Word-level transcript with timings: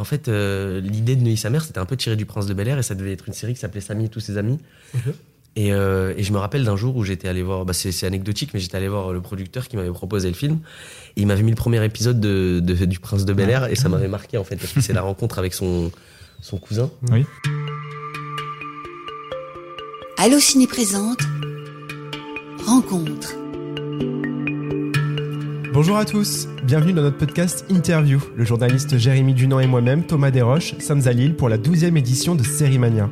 En 0.00 0.04
fait, 0.04 0.28
euh, 0.28 0.80
l'idée 0.80 1.14
de 1.14 1.22
Neuilly 1.22 1.36
sa 1.36 1.50
mère, 1.50 1.62
c'était 1.64 1.78
un 1.78 1.84
peu 1.84 1.96
tiré 1.96 2.16
du 2.16 2.24
Prince 2.26 2.46
de 2.46 2.54
Bel 2.54 2.66
Air 2.68 2.78
et 2.78 2.82
ça 2.82 2.94
devait 2.94 3.12
être 3.12 3.28
une 3.28 3.34
série 3.34 3.52
qui 3.54 3.60
s'appelait 3.60 3.80
Samy 3.82 4.06
et 4.06 4.08
tous 4.08 4.20
ses 4.20 4.38
amis. 4.38 4.58
Et, 5.56 5.72
euh, 5.72 6.14
et 6.16 6.22
je 6.22 6.32
me 6.32 6.38
rappelle 6.38 6.64
d'un 6.64 6.76
jour 6.76 6.96
où 6.96 7.04
j'étais 7.04 7.28
allé 7.28 7.42
voir, 7.42 7.64
bah 7.64 7.72
c'est 7.72 8.06
anecdotique, 8.06 8.50
mais 8.54 8.60
j'étais 8.60 8.76
allé 8.76 8.88
voir 8.88 9.12
le 9.12 9.20
producteur 9.20 9.68
qui 9.68 9.76
m'avait 9.76 9.90
proposé 9.90 10.28
le 10.28 10.34
film. 10.34 10.60
Et 11.16 11.22
il 11.22 11.26
m'avait 11.26 11.42
mis 11.42 11.50
le 11.50 11.56
premier 11.56 11.84
épisode 11.84 12.18
de, 12.20 12.60
de- 12.62 12.84
du 12.86 12.98
Prince 12.98 13.24
de 13.24 13.32
Bel 13.32 13.50
Air 13.50 13.66
et 13.70 13.74
ça 13.76 13.88
m'avait 13.88 14.08
marqué 14.08 14.38
en 14.38 14.44
fait, 14.44 14.56
parce 14.56 14.72
que 14.72 14.80
c'est 14.80 14.92
la 14.94 15.02
rencontre 15.02 15.38
avec 15.38 15.52
son, 15.54 15.90
son 16.40 16.56
cousin. 16.56 16.90
Oui. 17.10 17.26
Allociné 20.18 20.66
présente 20.66 21.20
Rencontre. 22.66 23.34
Bonjour 25.72 25.98
à 25.98 26.04
tous, 26.04 26.48
bienvenue 26.64 26.92
dans 26.92 27.02
notre 27.02 27.18
podcast 27.18 27.64
Interview. 27.70 28.20
Le 28.34 28.44
journaliste 28.44 28.98
Jérémy 28.98 29.34
Dunant 29.34 29.60
et 29.60 29.68
moi-même, 29.68 30.02
Thomas 30.02 30.32
Desroches, 30.32 30.74
sommes 30.80 31.06
à 31.06 31.12
Lille 31.12 31.36
pour 31.36 31.48
la 31.48 31.58
12e 31.58 31.96
édition 31.96 32.34
de 32.34 32.42
Série 32.42 32.80
Mania. 32.80 33.08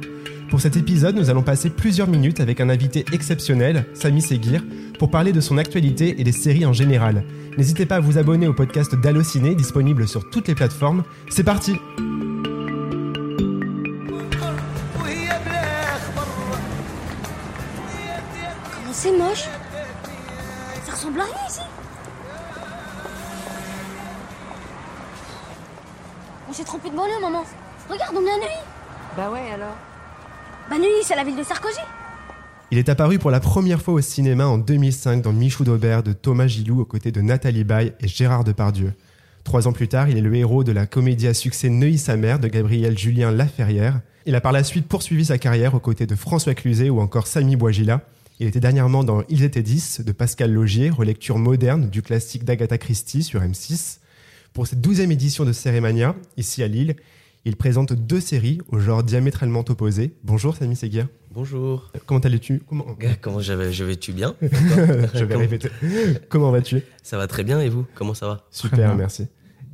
Pour 0.51 0.61
cet 0.61 0.77
épisode, 0.77 1.15
nous 1.15 1.31
allons 1.31 1.45
passer 1.45 1.71
plusieurs 1.71 2.09
minutes 2.09 2.41
avec 2.41 2.61
un 2.61 2.69
invité 2.69 3.05
exceptionnel, 3.13 3.87
Samy 3.95 4.23
Seguir, 4.23 4.65
pour 4.99 5.09
parler 5.09 5.33
de 5.33 5.41
son 5.41 5.57
actualité 5.57 6.21
et 6.21 6.25
des 6.25 6.33
séries 6.33 6.67
en 6.67 6.73
général. 6.73 7.23
N'hésitez 7.57 7.87
pas 7.87 7.97
à 7.97 8.01
vous 8.01 8.19
abonner 8.19 8.49
au 8.49 8.55
podcast 8.55 8.93
d'Allociné, 8.97 9.55
disponible 9.55 10.09
sur 10.09 10.29
toutes 10.29 10.49
les 10.49 10.57
plateformes. 10.57 11.05
C'est 11.31 11.45
parti 11.45 11.77
s'est 26.59 26.65
trompé 26.65 26.91
de 26.91 26.97
banlieue, 26.97 27.21
maman. 27.21 27.45
Regarde, 27.89 28.17
on 28.17 28.27
est 28.27 28.31
à 28.31 28.37
Neuilly. 28.37 28.65
Bah 29.17 29.31
ouais 29.31 29.53
alors. 29.55 29.77
Bah 30.69 30.77
Neuilly, 30.77 31.05
c'est 31.05 31.15
la 31.15 31.23
ville 31.23 31.37
de 31.37 31.45
Sarkozy. 31.45 31.79
Il 32.73 32.79
est 32.79 32.89
apparu 32.89 33.21
pour 33.21 33.31
la 33.31 33.39
première 33.39 33.81
fois 33.81 33.95
au 33.95 34.01
cinéma 34.01 34.49
en 34.49 34.59
2005 34.59 35.23
dans 35.23 35.33
Michou 35.33 35.63
d'Aubert 35.63 36.03
de 36.03 36.13
Thomas 36.13 36.49
Gilou 36.49 36.81
aux 36.81 36.85
côtés 36.85 37.13
de 37.13 37.21
Nathalie 37.21 37.63
Baye 37.63 37.93
et 38.01 38.09
Gérard 38.09 38.43
Depardieu. 38.43 38.93
Trois 39.45 39.69
ans 39.69 39.73
plus 39.73 39.87
tard, 39.87 40.09
il 40.09 40.19
est 40.19 40.21
le 40.21 40.35
héros 40.35 40.65
de 40.65 40.73
la 40.73 40.87
comédie 40.87 41.29
à 41.29 41.35
succès 41.35 41.69
Neuilly 41.69 41.97
sa 41.97 42.17
mère 42.17 42.41
de 42.41 42.49
Gabriel 42.49 42.99
Julien 42.99 43.31
Laferrière. 43.31 44.01
Il 44.27 44.35
a 44.35 44.41
par 44.41 44.51
la 44.51 44.65
suite 44.65 44.89
poursuivi 44.89 45.27
sa 45.27 45.39
carrière 45.39 45.75
aux 45.75 45.81
côtés 45.81 46.07
de 46.07 46.17
François 46.17 46.55
Cluzet 46.55 46.91
ou 46.91 47.01
encore 47.01 47.29
Samy 47.29 47.55
Bouagila. 47.55 48.01
Il 48.41 48.49
était 48.49 48.59
dernièrement 48.59 49.05
dans 49.05 49.23
Ils 49.29 49.45
étaient 49.45 49.63
10 49.63 50.01
de 50.01 50.11
Pascal 50.11 50.53
Logier, 50.53 50.91
relecture 50.91 51.39
moderne 51.39 51.89
du 51.89 52.03
classique 52.03 52.45
d'Agatha 52.45 52.79
Christie 52.79 53.23
sur 53.23 53.43
M6. 53.43 53.99
Pour 54.53 54.67
cette 54.67 54.81
douzième 54.81 55.13
édition 55.13 55.45
de 55.45 55.53
Cérémania, 55.53 56.15
ici 56.37 56.63
à 56.63 56.69
Lille, 56.69 56.97
il 57.45 57.57
présente 57.57 57.93
deux 57.93 58.21
séries 58.21 58.61
au 58.69 58.79
genre 58.79 59.03
diamétralement 59.03 59.65
opposé. 59.69 60.15
Bonjour 60.25 60.57
Samy 60.57 60.75
Seguir. 60.77 61.07
Bonjour. 61.31 61.93
Comment 62.07 62.21
allais-tu 62.21 62.61
Comment? 62.69 62.87
Comment 63.21 63.41
j'avais, 63.41 63.73
je 63.73 63.85
vais-tu 63.85 64.13
bien? 64.13 64.35
Je 64.43 64.47
vais 65.25 65.29
Comment- 65.29 65.39
répéter. 65.41 65.69
Comment 66.29 66.51
vas-tu? 66.51 66.83
Ça 67.03 67.17
va 67.17 67.27
très 67.29 67.45
bien 67.45 67.61
et 67.61 67.69
vous? 67.69 67.87
Comment 67.95 68.15
ça 68.15 68.27
va? 68.27 68.47
Super, 68.51 68.95
merci. 68.97 69.27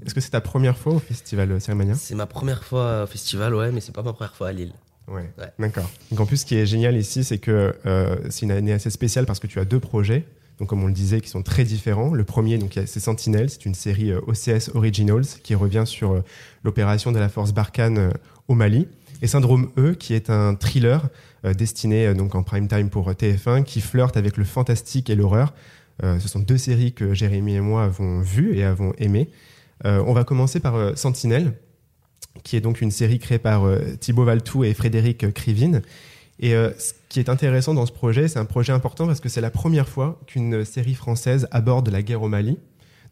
Est-ce 0.04 0.14
que 0.14 0.20
c'est 0.20 0.30
ta 0.30 0.42
première 0.42 0.76
fois 0.76 0.92
au 0.94 0.98
festival 0.98 1.58
Cérémania? 1.60 1.94
C'est 1.94 2.14
ma 2.14 2.26
première 2.26 2.62
fois 2.64 3.04
au 3.04 3.06
festival, 3.06 3.54
ouais, 3.54 3.72
mais 3.72 3.80
c'est 3.80 3.94
pas 3.94 4.02
ma 4.02 4.12
première 4.12 4.34
fois 4.36 4.48
à 4.48 4.52
Lille. 4.52 4.74
Ouais. 5.08 5.30
Ouais. 5.38 5.46
D'accord. 5.58 5.90
Donc 6.10 6.20
en 6.20 6.26
plus, 6.26 6.38
ce 6.38 6.46
qui 6.46 6.56
est 6.56 6.66
génial 6.66 6.96
ici, 6.96 7.24
c'est 7.24 7.38
que 7.38 7.74
euh, 7.86 8.16
c'est 8.28 8.42
une 8.44 8.50
année 8.52 8.72
assez 8.72 8.90
spéciale 8.90 9.24
parce 9.24 9.38
que 9.40 9.46
tu 9.46 9.58
as 9.58 9.64
deux 9.64 9.80
projets, 9.80 10.26
donc 10.58 10.68
comme 10.68 10.82
on 10.82 10.86
le 10.86 10.92
disait, 10.92 11.20
qui 11.20 11.28
sont 11.28 11.42
très 11.42 11.64
différents. 11.64 12.14
Le 12.14 12.24
premier, 12.24 12.58
c'est 12.86 13.00
Sentinelle, 13.00 13.50
c'est 13.50 13.64
une 13.64 13.74
série 13.74 14.12
euh, 14.12 14.20
OCS 14.26 14.70
Originals 14.74 15.24
qui 15.42 15.54
revient 15.54 15.84
sur 15.84 16.12
euh, 16.12 16.20
l'opération 16.62 17.12
de 17.12 17.18
la 17.18 17.28
force 17.28 17.52
Barkhane 17.52 17.98
euh, 17.98 18.10
au 18.48 18.54
Mali. 18.54 18.86
Et 19.22 19.26
Syndrome 19.26 19.70
E, 19.78 19.94
qui 19.94 20.12
est 20.12 20.28
un 20.28 20.54
thriller 20.54 21.08
destiné 21.56 22.12
donc 22.14 22.34
en 22.34 22.42
prime 22.42 22.68
time 22.68 22.90
pour 22.90 23.08
euh, 23.08 23.14
TF1, 23.14 23.62
qui 23.62 23.80
flirte 23.80 24.16
avec 24.16 24.36
le 24.36 24.44
fantastique 24.44 25.08
et 25.08 25.14
l'horreur. 25.14 25.54
Ce 26.02 26.26
sont 26.26 26.40
deux 26.40 26.58
séries 26.58 26.92
que 26.92 27.14
Jérémy 27.14 27.54
et 27.54 27.60
moi 27.60 27.84
avons 27.84 28.20
vues 28.20 28.58
et 28.58 28.64
avons 28.64 28.92
aimées. 28.98 29.30
On 29.84 30.12
va 30.12 30.24
commencer 30.24 30.58
par 30.58 30.98
Sentinelle, 30.98 31.52
qui 32.42 32.56
est 32.56 32.60
donc 32.60 32.80
une 32.80 32.90
série 32.90 33.20
créée 33.20 33.38
par 33.38 33.62
Thibaut 34.00 34.24
Valtou 34.24 34.64
et 34.64 34.74
Frédéric 34.74 35.32
Krivine. 35.32 35.82
Et 36.40 36.54
euh, 36.54 36.70
ce 36.78 36.92
qui 37.08 37.20
est 37.20 37.28
intéressant 37.28 37.74
dans 37.74 37.86
ce 37.86 37.92
projet, 37.92 38.28
c'est 38.28 38.38
un 38.38 38.44
projet 38.44 38.72
important 38.72 39.06
parce 39.06 39.20
que 39.20 39.28
c'est 39.28 39.40
la 39.40 39.50
première 39.50 39.88
fois 39.88 40.20
qu'une 40.26 40.64
série 40.64 40.94
française 40.94 41.46
aborde 41.50 41.88
la 41.88 42.02
guerre 42.02 42.22
au 42.22 42.28
Mali. 42.28 42.58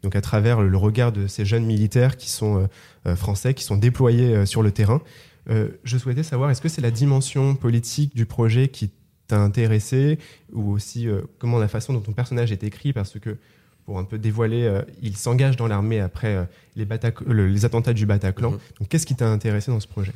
Donc 0.01 0.15
à 0.15 0.21
travers 0.21 0.61
le 0.61 0.77
regard 0.77 1.13
de 1.13 1.27
ces 1.27 1.45
jeunes 1.45 1.65
militaires 1.65 2.17
qui 2.17 2.29
sont 2.29 2.63
euh, 2.63 2.67
euh, 3.07 3.15
français, 3.15 3.53
qui 3.53 3.63
sont 3.63 3.77
déployés 3.77 4.45
sur 4.45 4.61
le 4.61 4.71
terrain. 4.71 5.01
Je 5.47 5.97
souhaitais 5.97 6.23
savoir, 6.23 6.51
est-ce 6.51 6.61
que 6.61 6.69
c'est 6.69 6.81
la 6.81 6.91
dimension 6.91 7.55
politique 7.55 8.15
du 8.15 8.25
projet 8.25 8.69
qui 8.69 8.91
t'a 9.27 9.39
intéressé 9.39 10.17
ou 10.53 10.71
aussi 10.71 11.07
comment 11.37 11.59
la 11.59 11.67
façon 11.67 11.91
dont 11.91 11.99
ton 11.99 12.13
personnage 12.13 12.53
est 12.53 12.63
écrit? 12.63 12.93
Parce 12.93 13.19
que 13.19 13.37
pour 13.85 13.99
un 13.99 14.05
peu 14.05 14.17
dévoiler, 14.17 14.63
euh, 14.63 14.81
il 15.01 15.17
s'engage 15.17 15.57
dans 15.57 15.67
l'armée 15.67 15.99
après 15.99 16.35
euh, 16.35 16.43
les, 16.77 16.85
Batac- 16.85 17.25
le- 17.27 17.47
les 17.47 17.65
attentats 17.65 17.91
du 17.91 18.05
Bataclan. 18.05 18.51
Mhm. 18.51 18.59
Donc 18.79 18.87
qu'est-ce 18.87 19.05
qui 19.05 19.15
t'a 19.15 19.27
intéressé 19.27 19.71
dans 19.71 19.81
ce 19.81 19.87
projet? 19.87 20.13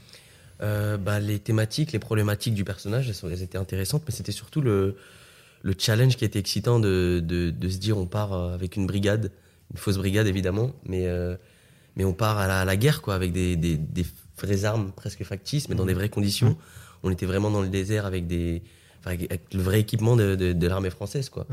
Euh, 0.62 0.98
bah, 0.98 1.20
les 1.20 1.40
thématiques, 1.40 1.92
les 1.92 2.00
problématiques 2.00 2.56
du 2.56 2.64
personnage, 2.64 3.12
elles, 3.24 3.44
étaient 3.44 3.58
intéressantes, 3.58 4.04
mais 4.08 4.14
c'était 4.14 4.32
surtout 4.32 4.62
le, 4.62 4.96
le 5.62 5.76
challenge 5.78 6.16
qui 6.16 6.26
était 6.26 6.40
excitant 6.40 6.80
de, 6.80 7.22
de, 7.24 7.52
de 7.52 7.70
se 7.70 7.78
dire 7.78 7.98
on 7.98 8.08
part 8.08 8.34
euh, 8.34 8.54
avec 8.54 8.76
une 8.76 8.88
brigade, 8.88 9.32
une 9.72 9.78
fausse 9.78 9.98
brigade 9.98 10.26
évidemment, 10.26 10.72
mais, 10.86 11.06
euh, 11.08 11.36
mais 11.96 12.06
on 12.06 12.14
part 12.14 12.40
à 12.40 12.48
la, 12.48 12.62
à 12.62 12.66
la 12.66 12.76
guerre 12.76 13.04
quoi, 13.04 13.14
avec 13.14 13.34
des, 13.34 13.56
des, 13.56 13.78
des 13.78 14.06
vraies 14.42 14.66
armes 14.66 14.92
presque 14.96 15.24
factices, 15.24 15.70
mais 15.70 15.76
dans 15.76 15.86
des 15.86 15.94
vraies 15.94 16.10
conditions. 16.10 16.58
On 17.04 17.12
était 17.12 17.28
vraiment 17.28 17.52
dans 17.52 17.62
le 17.62 17.70
désert 17.70 18.08
avec, 18.08 18.26
des, 18.26 18.64
enfin, 19.00 19.12
avec, 19.12 19.54
le 19.54 19.62
vrai 19.62 19.80
équipement 19.80 20.16
de, 20.16 20.34
de, 20.36 20.54
de 20.54 20.68
l'armée 20.68 20.90
française. 20.90 21.30
Quoi. 21.30 21.46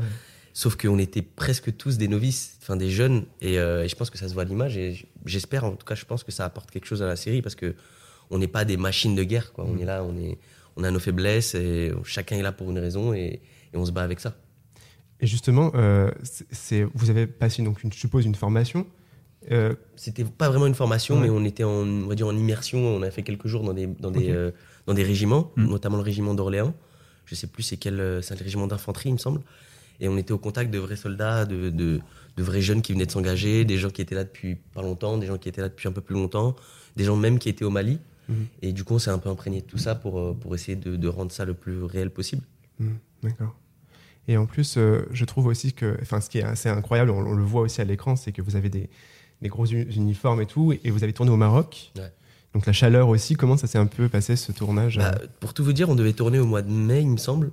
Sauf 0.53 0.77
qu'on 0.77 0.97
était 0.97 1.21
presque 1.21 1.75
tous 1.77 1.97
des 1.97 2.07
novices, 2.07 2.57
enfin 2.61 2.75
des 2.75 2.89
jeunes, 2.89 3.25
et, 3.41 3.59
euh, 3.59 3.83
et 3.83 3.87
je 3.87 3.95
pense 3.95 4.09
que 4.09 4.17
ça 4.17 4.27
se 4.27 4.33
voit 4.33 4.43
à 4.43 4.45
l'image, 4.45 4.77
et 4.77 5.05
j'espère, 5.25 5.65
en 5.65 5.71
tout 5.75 5.85
cas, 5.85 5.95
je 5.95 6.05
pense 6.05 6.23
que 6.23 6.31
ça 6.31 6.45
apporte 6.45 6.71
quelque 6.71 6.87
chose 6.87 7.03
à 7.03 7.07
la 7.07 7.15
série, 7.15 7.41
parce 7.41 7.55
que 7.55 7.75
on 8.31 8.37
n'est 8.37 8.47
pas 8.47 8.65
des 8.65 8.77
machines 8.77 9.15
de 9.15 9.23
guerre, 9.23 9.53
quoi. 9.53 9.65
On 9.67 9.77
est 9.77 9.85
là, 9.85 10.03
on, 10.03 10.17
est, 10.17 10.37
on 10.75 10.83
a 10.83 10.91
nos 10.91 10.99
faiblesses, 10.99 11.55
et 11.55 11.91
chacun 12.03 12.35
est 12.37 12.41
là 12.41 12.51
pour 12.51 12.69
une 12.71 12.79
raison, 12.79 13.13
et, 13.13 13.41
et 13.73 13.77
on 13.77 13.85
se 13.85 13.91
bat 13.91 14.03
avec 14.03 14.19
ça. 14.19 14.35
Et 15.21 15.27
justement, 15.27 15.71
euh, 15.75 16.11
c'est- 16.51 16.85
vous 16.93 17.09
avez 17.09 17.25
passé, 17.27 17.63
donc, 17.63 17.83
une, 17.83 17.91
je 17.93 17.97
suppose, 17.97 18.25
une 18.25 18.35
formation. 18.35 18.85
Euh, 19.51 19.73
C'était 19.95 20.23
pas 20.25 20.49
vraiment 20.49 20.65
une 20.67 20.73
formation, 20.75 21.15
Ouais. 21.15 21.21
mais 21.23 21.29
on 21.29 21.45
était 21.45 21.63
en, 21.63 21.69
on 21.69 22.07
va 22.07 22.15
dire, 22.15 22.27
en 22.27 22.35
immersion. 22.35 22.79
On 22.79 23.01
a 23.03 23.11
fait 23.11 23.21
quelques 23.23 23.47
jours 23.47 23.63
dans 23.63 23.73
des, 23.73 23.85
dans 23.87 24.11
des, 24.11 24.31
euh, 24.31 24.51
dans 24.87 24.93
des 24.93 25.03
régiments, 25.03 25.51
Mm. 25.55 25.67
notamment 25.67 25.97
le 25.97 26.03
régiment 26.03 26.33
d'Orléans. 26.33 26.73
Je 27.25 27.35
sais 27.35 27.47
plus 27.47 27.63
c'est 27.63 27.77
quel, 27.77 27.99
euh, 27.99 28.21
c'est 28.21 28.33
un 28.33 28.37
régiment 28.43 28.67
d'infanterie, 28.67 29.09
il 29.09 29.13
me 29.13 29.17
semble. 29.17 29.41
Et 29.99 30.09
on 30.09 30.17
était 30.17 30.31
au 30.33 30.37
contact 30.37 30.71
de 30.71 30.79
vrais 30.79 30.95
soldats, 30.97 31.45
de, 31.45 31.69
de, 31.69 32.01
de 32.37 32.43
vrais 32.43 32.61
jeunes 32.61 32.81
qui 32.81 32.91
venaient 32.91 33.05
de 33.05 33.11
s'engager, 33.11 33.63
des 33.65 33.77
gens 33.77 33.89
qui 33.89 34.01
étaient 34.01 34.15
là 34.15 34.23
depuis 34.25 34.55
pas 34.55 34.81
longtemps, 34.81 35.17
des 35.17 35.25
gens 35.27 35.37
qui 35.37 35.47
étaient 35.47 35.61
là 35.61 35.69
depuis 35.69 35.87
un 35.87 35.91
peu 35.93 36.01
plus 36.01 36.15
longtemps, 36.15 36.55
des 36.97 37.03
gens 37.05 37.15
même 37.15 37.39
qui 37.39 37.47
étaient 37.49 37.63
au 37.65 37.69
Mali. 37.69 37.99
Et 38.61 38.73
du 38.73 38.83
coup, 38.83 38.95
on 38.95 38.99
s'est 38.99 39.11
un 39.11 39.19
peu 39.19 39.29
imprégné 39.29 39.61
de 39.61 39.65
tout 39.65 39.77
ça 39.77 39.95
pour, 39.95 40.19
euh, 40.19 40.33
pour 40.33 40.55
essayer 40.55 40.75
de, 40.75 40.95
de 40.95 41.07
rendre 41.07 41.31
ça 41.31 41.45
le 41.45 41.53
plus 41.53 41.83
réel 41.83 42.09
possible. 42.09 42.41
hmm, 42.79 42.93
D'accord. 43.23 43.55
Et 44.27 44.37
en 44.37 44.45
plus, 44.47 44.77
euh, 44.77 45.05
je 45.11 45.23
trouve 45.25 45.45
aussi 45.45 45.73
que, 45.73 45.97
enfin, 46.01 46.19
ce 46.21 46.29
qui 46.29 46.39
est 46.39 46.43
assez 46.43 46.67
incroyable, 46.69 47.11
on, 47.11 47.19
on 47.19 47.33
le 47.33 47.43
voit 47.43 47.61
aussi 47.61 47.81
à 47.81 47.83
l'écran, 47.83 48.15
c'est 48.15 48.31
que 48.31 48.41
vous 48.41 48.55
avez 48.55 48.69
des, 48.69 48.89
des 49.41 49.49
gros 49.49 49.65
uniformes 49.67 50.41
et 50.41 50.47
tout, 50.47 50.73
et 50.83 50.89
vous 50.89 51.03
avez 51.03 51.13
tourné 51.13 51.31
au 51.31 51.37
Maroc. 51.37 51.91
Ouais. 51.97 52.11
Donc 52.55 52.65
la 52.65 52.73
chaleur 52.73 53.09
aussi, 53.09 53.35
comment 53.35 53.57
ça 53.57 53.67
s'est 53.67 53.77
un 53.77 53.85
peu 53.85 54.07
passé 54.09 54.35
ce 54.35 54.51
tournage 54.51 54.97
Bah, 54.97 55.15
euh, 55.21 55.27
pour 55.39 55.53
tout 55.53 55.63
vous 55.63 55.73
dire, 55.73 55.89
on 55.89 55.95
devait 55.95 56.13
tourner 56.13 56.39
au 56.39 56.45
mois 56.45 56.61
de 56.63 56.71
mai, 56.71 57.01
il 57.01 57.09
me 57.09 57.17
semble. 57.17 57.51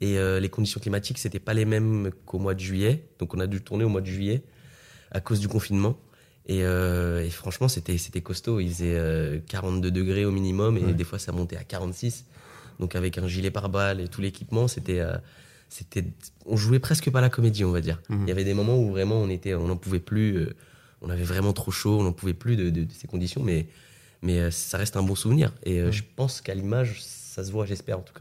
Et 0.00 0.18
euh, 0.18 0.40
les 0.40 0.48
conditions 0.48 0.80
climatiques, 0.80 1.18
c'était 1.18 1.38
pas 1.38 1.54
les 1.54 1.64
mêmes 1.66 2.10
qu'au 2.26 2.38
mois 2.40 2.54
de 2.54 2.60
juillet. 2.60 3.04
Donc 3.20 3.34
on 3.34 3.38
a 3.40 3.46
dû 3.46 3.60
tourner 3.60 3.84
au 3.84 3.88
mois 3.88 4.00
de 4.00 4.06
juillet 4.06 4.42
à 5.12 5.20
cause 5.20 5.38
du 5.38 5.46
confinement. 5.48 5.96
Et, 6.46 6.64
euh, 6.64 7.24
et 7.24 7.30
franchement, 7.30 7.68
c'était 7.68 7.98
c'était 7.98 8.20
costaud. 8.20 8.58
Il 8.60 8.68
faisait 8.68 8.94
euh, 8.96 9.38
42 9.48 9.90
degrés 9.90 10.24
au 10.24 10.30
minimum 10.32 10.76
et 10.76 10.84
Ouais. 10.84 10.92
des 10.94 11.04
fois 11.04 11.18
ça 11.18 11.32
montait 11.32 11.56
à 11.56 11.64
46. 11.64 12.24
Donc 12.80 12.96
avec 12.96 13.18
un 13.18 13.28
gilet 13.28 13.50
pare-balles 13.50 14.00
et 14.00 14.08
tout 14.08 14.20
l'équipement, 14.20 14.66
c'était 14.66 14.98
euh, 15.00 15.12
c'était 15.68 16.04
on 16.46 16.56
jouait 16.56 16.80
presque 16.80 17.10
pas 17.10 17.20
la 17.20 17.30
comédie, 17.30 17.64
on 17.64 17.70
va 17.70 17.80
dire. 17.80 18.00
Mhm. 18.08 18.22
Il 18.22 18.28
y 18.28 18.32
avait 18.32 18.44
des 18.44 18.54
moments 18.54 18.76
où 18.78 18.90
vraiment 18.90 19.16
on 19.22 19.28
était 19.28 19.54
on 19.54 19.68
n'en 19.68 19.76
pouvait 19.76 20.00
plus. 20.00 20.36
euh, 20.36 20.54
on 21.04 21.10
avait 21.10 21.24
vraiment 21.24 21.52
trop 21.52 21.70
chaud, 21.72 21.98
on 21.98 22.04
n'en 22.04 22.12
pouvait 22.12 22.34
plus 22.34 22.56
de, 22.56 22.70
de- 22.70 22.84
de 22.84 22.92
ces 22.92 23.06
conditions, 23.08 23.42
mais 23.42 23.66
mais 24.22 24.38
euh, 24.40 24.50
ça 24.50 24.78
reste 24.78 24.96
un 24.96 25.02
bon 25.02 25.14
souvenir. 25.16 25.52
Et 25.64 25.80
euh, 25.80 25.90
je 25.92 26.02
pense 26.16 26.40
qu'à 26.40 26.54
l'image, 26.54 27.02
ça 27.02 27.42
se 27.44 27.50
voit, 27.52 27.66
j'espère 27.66 27.98
en 27.98 28.02
tout 28.02 28.14
cas. 28.14 28.20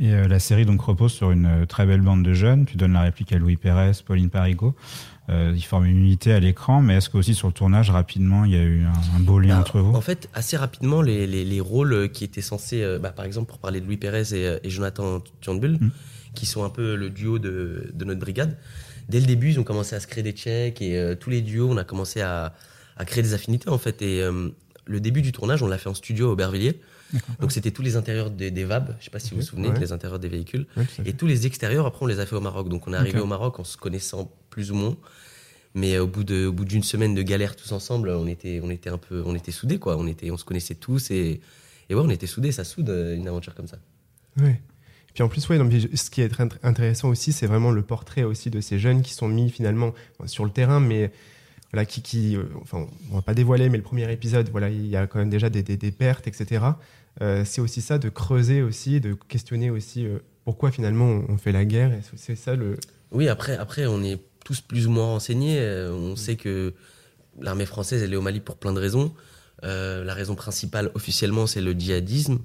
Et 0.00 0.12
euh, 0.12 0.28
la 0.28 0.38
série 0.38 0.64
donc 0.64 0.80
repose 0.80 1.12
sur 1.12 1.30
une 1.32 1.46
euh, 1.46 1.66
très 1.66 1.84
belle 1.86 2.00
bande 2.02 2.22
de 2.22 2.32
jeunes. 2.32 2.66
Tu 2.66 2.76
donnes 2.76 2.92
la 2.92 3.02
réplique 3.02 3.32
à 3.32 3.38
Louis 3.38 3.56
Pérez, 3.56 3.92
Pauline 4.06 4.30
Parigot. 4.30 4.74
Euh, 5.28 5.52
ils 5.54 5.62
forment 5.62 5.86
une 5.86 5.98
unité 5.98 6.32
à 6.32 6.40
l'écran, 6.40 6.80
mais 6.80 6.94
est-ce 6.96 7.10
qu'aussi 7.10 7.34
sur 7.34 7.48
le 7.48 7.52
tournage, 7.52 7.90
rapidement, 7.90 8.44
il 8.44 8.52
y 8.52 8.56
a 8.56 8.62
eu 8.62 8.84
un, 8.84 9.16
un 9.16 9.20
beau 9.20 9.38
lien 9.40 9.56
Bah, 9.56 9.60
entre 9.60 9.80
vous? 9.80 9.92
En 9.94 10.00
fait, 10.00 10.30
assez 10.34 10.56
rapidement, 10.56 11.02
les, 11.02 11.26
les, 11.26 11.44
les 11.44 11.60
rôles 11.60 11.92
euh, 11.92 12.08
qui 12.08 12.24
étaient 12.24 12.40
censés, 12.40 12.82
euh, 12.82 12.98
bah, 12.98 13.10
par 13.10 13.24
exemple, 13.24 13.48
pour 13.48 13.58
parler 13.58 13.80
de 13.80 13.86
Louis 13.86 13.96
Pérez 13.98 14.32
et, 14.32 14.58
et 14.62 14.70
Jonathan 14.70 15.20
Turnbull, 15.40 15.78
Mm. 15.80 15.90
qui 16.34 16.46
sont 16.46 16.64
un 16.64 16.70
peu 16.70 16.94
le 16.94 17.10
duo 17.10 17.38
de, 17.38 17.90
de 17.92 18.04
notre 18.04 18.20
brigade, 18.20 18.56
dès 19.08 19.20
le 19.20 19.26
début, 19.26 19.50
ils 19.50 19.60
ont 19.60 19.64
commencé 19.64 19.96
à 19.96 20.00
se 20.00 20.06
créer 20.06 20.22
des 20.22 20.32
checks 20.32 20.80
et 20.80 20.96
euh, 20.96 21.14
tous 21.14 21.28
les 21.30 21.42
duos, 21.42 21.68
on 21.70 21.76
a 21.76 21.84
commencé 21.84 22.20
à, 22.22 22.54
à 22.96 23.04
créer 23.04 23.22
des 23.22 23.34
affinités 23.34 23.68
en 23.68 23.78
fait. 23.78 24.00
Et 24.00 24.22
euh, 24.22 24.48
le 24.86 25.00
début 25.00 25.20
du 25.22 25.32
tournage, 25.32 25.62
on 25.62 25.66
l'a 25.66 25.76
fait 25.76 25.88
en 25.90 25.94
studio 25.94 26.28
à 26.28 26.32
Aubervilliers. 26.32 26.80
Donc 27.40 27.52
c'était 27.52 27.70
tous 27.70 27.82
les 27.82 27.96
intérieurs 27.96 28.30
des, 28.30 28.50
des 28.50 28.64
VAB, 28.64 28.96
je 29.00 29.04
sais 29.06 29.10
pas 29.10 29.18
si 29.18 29.30
vous 29.30 29.36
vous 29.36 29.42
souvenez, 29.46 29.68
ouais. 29.68 29.80
les 29.80 29.92
intérieurs 29.92 30.18
des 30.18 30.28
véhicules. 30.28 30.66
Ouais. 30.76 30.84
Et 31.06 31.12
tous 31.14 31.26
les 31.26 31.46
extérieurs, 31.46 31.86
après, 31.86 32.02
on 32.04 32.06
les 32.06 32.20
a 32.20 32.26
fait 32.26 32.36
au 32.36 32.40
Maroc. 32.40 32.68
Donc 32.68 32.86
on 32.86 32.92
est 32.92 32.96
arrivé 32.96 33.20
au 33.20 33.26
Maroc 33.26 33.58
en 33.60 33.64
se 33.64 33.76
connaissant 33.76 34.30
plus 34.50 34.70
ou 34.70 34.74
moins. 34.74 34.96
Mais 35.74 35.94
euh, 35.96 36.02
au 36.04 36.06
bout 36.06 36.24
de, 36.24 36.46
au 36.46 36.52
bout 36.52 36.64
d'une 36.64 36.82
semaine 36.82 37.14
de 37.14 37.22
galère 37.22 37.54
tous 37.56 37.72
ensemble, 37.72 38.08
on 38.10 38.26
était, 38.26 38.60
on 38.62 38.70
était 38.70 38.90
un 38.90 38.98
peu, 38.98 39.22
on 39.26 39.34
était 39.34 39.52
soudés 39.52 39.78
quoi. 39.78 39.96
On 39.96 40.06
était, 40.06 40.30
on 40.30 40.36
se 40.36 40.44
connaissait 40.44 40.74
tous 40.74 41.10
et, 41.10 41.40
et 41.88 41.94
ouais, 41.94 42.02
on 42.04 42.10
était 42.10 42.26
soudés. 42.26 42.52
Ça 42.52 42.64
soude 42.64 42.90
euh, 42.90 43.14
une 43.16 43.28
aventure 43.28 43.54
comme 43.54 43.68
ça. 43.68 43.78
Ouais. 44.40 44.60
Puis 45.14 45.22
en 45.22 45.28
plus, 45.28 45.48
ouais, 45.48 45.58
je- 45.78 45.96
ce 45.96 46.10
qui 46.10 46.20
est 46.22 46.28
très 46.28 46.46
intéressant 46.62 47.08
aussi, 47.08 47.32
c'est 47.32 47.46
vraiment 47.46 47.70
le 47.70 47.82
portrait 47.82 48.22
aussi 48.22 48.50
de 48.50 48.60
ces 48.60 48.78
jeunes 48.78 49.02
qui 49.02 49.12
sont 49.14 49.28
mis 49.28 49.50
finalement 49.50 49.92
sur 50.26 50.44
le 50.44 50.50
terrain, 50.50 50.78
mais 50.80 51.10
voilà, 51.72 51.84
qui, 51.84 52.00
qui 52.02 52.36
euh, 52.36 52.44
enfin, 52.62 52.86
on 53.10 53.16
va 53.16 53.22
pas 53.22 53.34
dévoiler, 53.34 53.68
mais 53.68 53.76
le 53.76 53.82
premier 53.82 54.10
épisode, 54.12 54.48
voilà, 54.50 54.70
il 54.70 54.86
y 54.86 54.96
a 54.96 55.06
quand 55.06 55.18
même 55.18 55.30
déjà 55.30 55.50
des, 55.50 55.62
des- 55.62 55.90
pertes, 55.92 56.26
etc. 56.26 56.64
Euh, 57.20 57.44
c'est 57.44 57.60
aussi 57.60 57.80
ça 57.80 57.98
de 57.98 58.08
creuser 58.08 58.62
aussi, 58.62 59.00
de 59.00 59.14
questionner 59.14 59.70
aussi 59.70 60.06
euh, 60.06 60.18
pourquoi 60.44 60.70
finalement 60.70 61.22
on, 61.28 61.36
fait 61.36 61.52
la 61.52 61.64
guerre. 61.64 61.92
C'est 62.16 62.36
ça 62.36 62.54
le. 62.56 62.76
Oui, 63.10 63.28
après, 63.28 63.56
après, 63.56 63.86
on 63.86 64.02
est 64.02 64.18
tous 64.44 64.60
plus 64.60 64.86
ou 64.86 64.90
moins 64.90 65.04
renseignés. 65.06 65.60
On 65.90 66.16
sait 66.16 66.36
que 66.36 66.72
l'armée 67.40 67.66
française, 67.66 68.02
elle 68.02 68.12
est 68.12 68.16
au 68.16 68.22
Mali 68.22 68.40
pour 68.40 68.56
plein 68.56 68.72
de 68.72 68.80
raisons. 68.80 69.12
La 69.62 70.14
raison 70.14 70.34
principale, 70.34 70.90
officiellement, 70.94 71.46
c'est 71.46 71.60
le 71.60 71.72
djihadisme. 71.72 72.38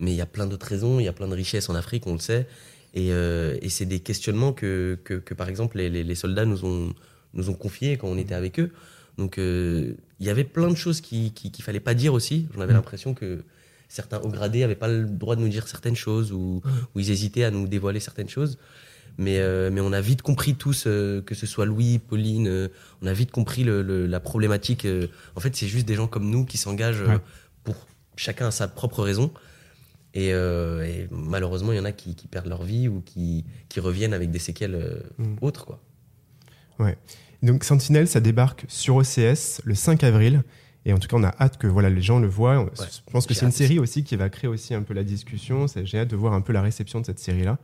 Mais 0.00 0.10
il 0.12 0.16
y 0.16 0.20
a 0.20 0.26
plein 0.26 0.46
d'autres 0.46 0.66
raisons. 0.66 0.98
Il 0.98 1.04
y 1.04 1.08
a 1.08 1.12
plein 1.12 1.28
de 1.28 1.34
richesses 1.34 1.68
en 1.68 1.74
Afrique, 1.76 2.06
on 2.06 2.14
le 2.14 2.18
sait. 2.18 2.46
Et, 2.94 3.08
et 3.08 3.68
c'est 3.68 3.86
des 3.86 4.00
questionnements 4.00 4.52
que, 4.52 4.98
que, 5.04 5.34
par 5.34 5.48
exemple, 5.48 5.78
les- 5.78 6.02
les 6.04 6.14
soldats 6.14 6.44
nous 6.44 6.64
ont, 6.64 6.92
nous 7.34 7.50
ont 7.50 7.54
confiés 7.54 7.96
quand 7.96 8.08
on 8.08 8.16
était 8.18 8.34
avec 8.34 8.58
eux. 8.60 8.70
Donc, 9.18 9.38
euh, 9.38 9.94
il 10.20 10.26
y 10.26 10.30
avait 10.30 10.44
plein 10.44 10.68
de 10.68 10.74
choses 10.74 11.00
qu'il 11.00 11.32
qui, 11.32 11.50
qu'il 11.52 11.64
fallait 11.64 11.80
pas 11.80 11.94
dire 11.94 12.14
aussi. 12.14 12.46
J'en 12.54 12.60
avais 12.62 12.72
Mm. 12.72 12.76
l'impression 12.76 13.14
que 13.14 13.44
certains 13.88 14.18
hauts 14.20 14.28
gradés 14.30 14.60
n'avaient 14.60 14.74
pas 14.74 14.88
le 14.88 15.04
droit 15.06 15.36
de 15.36 15.40
nous 15.40 15.48
dire 15.48 15.68
certaines 15.68 15.94
choses 15.96 16.32
ou, 16.32 16.62
ou 16.94 17.00
ils 17.00 17.10
hésitaient 17.10 17.44
à 17.44 17.50
nous 17.50 17.68
dévoiler 17.68 18.00
certaines 18.00 18.28
choses. 18.28 18.58
Mais, 19.18 19.38
euh, 19.38 19.70
mais 19.72 19.80
on 19.80 19.92
a 19.92 20.00
vite 20.00 20.22
compris 20.22 20.56
tous, 20.56 20.84
euh, 20.88 21.20
que 21.22 21.36
ce 21.36 21.46
soit 21.46 21.66
Louis, 21.66 22.00
Pauline, 22.00 22.48
euh, 22.48 22.68
on 23.02 23.06
a 23.06 23.12
vite 23.12 23.30
compris 23.30 23.62
le, 23.62 23.82
le- 23.82 24.06
la 24.06 24.18
problématique. 24.18 24.84
en 25.36 25.40
fait, 25.40 25.54
c'est 25.54 25.68
juste 25.68 25.86
des 25.86 25.94
gens 25.94 26.08
comme 26.08 26.28
nous 26.28 26.44
qui 26.44 26.58
s'engagent 26.58 27.02
Ouais. 27.02 27.18
pour 27.62 27.76
chacun 28.16 28.48
à 28.48 28.50
sa 28.50 28.66
propre 28.66 29.02
raison. 29.04 29.32
Et, 30.14 30.28
et 30.30 31.08
malheureusement, 31.10 31.72
il 31.72 31.76
y 31.76 31.80
en 31.80 31.84
a 31.84 31.92
qui, 31.92 32.14
qui 32.16 32.26
perdent 32.28 32.46
leur 32.48 32.62
vie 32.64 32.86
ou 32.88 33.00
qui, 33.04 33.44
qui 33.68 33.78
reviennent 33.80 34.14
avec 34.14 34.30
des 34.32 34.38
séquelles 34.40 35.02
Mm. 35.18 35.36
autres. 35.42 35.64
Quoi. 35.66 35.80
Donc 37.44 37.62
Sentinelle, 37.64 38.08
ça 38.08 38.20
débarque 38.20 38.64
sur 38.68 38.96
OCS 38.96 39.60
le 39.64 39.74
5 39.74 40.02
avril. 40.02 40.42
Et 40.86 40.92
en 40.92 40.98
tout 40.98 41.08
cas, 41.08 41.16
on 41.16 41.24
a 41.24 41.34
hâte 41.40 41.56
que 41.58 41.66
voilà, 41.66 41.88
les 41.90 42.02
gens 42.02 42.18
le 42.18 42.26
voient. 42.26 42.66
Je 42.76 43.10
pense 43.12 43.26
que 43.26 43.32
c'est 43.34 43.46
une 43.46 43.52
série 43.52 43.78
aussi 43.78 44.02
qui 44.04 44.16
va 44.16 44.28
créer 44.28 44.48
aussi 44.48 44.74
un 44.74 44.82
peu 44.82 44.92
la 44.94 45.04
discussion. 45.04 45.66
J'ai 45.84 45.98
hâte 46.00 46.08
de 46.08 46.16
voir 46.16 46.32
un 46.34 46.40
peu 46.40 46.52
la 46.52 46.60
réception 46.62 47.00
de 47.00 47.06
cette 47.06 47.18
série-là. 47.18 47.58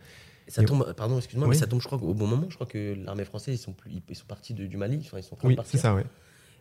Ça 0.48 0.62
Et- 0.62 0.64
tombe, 0.64 0.92
pardon, 0.96 1.16
excuse-moi, 1.18 1.46
Oui. 1.46 1.54
mais 1.54 1.60
ça 1.60 1.66
tombe, 1.66 1.80
je 1.80 1.86
crois, 1.86 1.98
au 2.02 2.14
bon 2.14 2.26
moment. 2.26 2.46
Je 2.48 2.54
crois 2.56 2.66
que 2.66 2.96
l'armée 3.04 3.24
française, 3.24 3.54
ils 3.54 3.62
sont, 3.62 3.72
plus, 3.72 3.90
ils 4.08 4.16
sont 4.16 4.24
partis 4.26 4.52
de- 4.52 4.66
du 4.66 4.76
Mali, 4.76 5.00
enfin, 5.06 5.18
ils 5.18 5.22
sont 5.22 5.36
Oui, 5.44 5.56
c'est 5.64 5.78
ça, 5.78 5.94
ouais. 5.94 6.04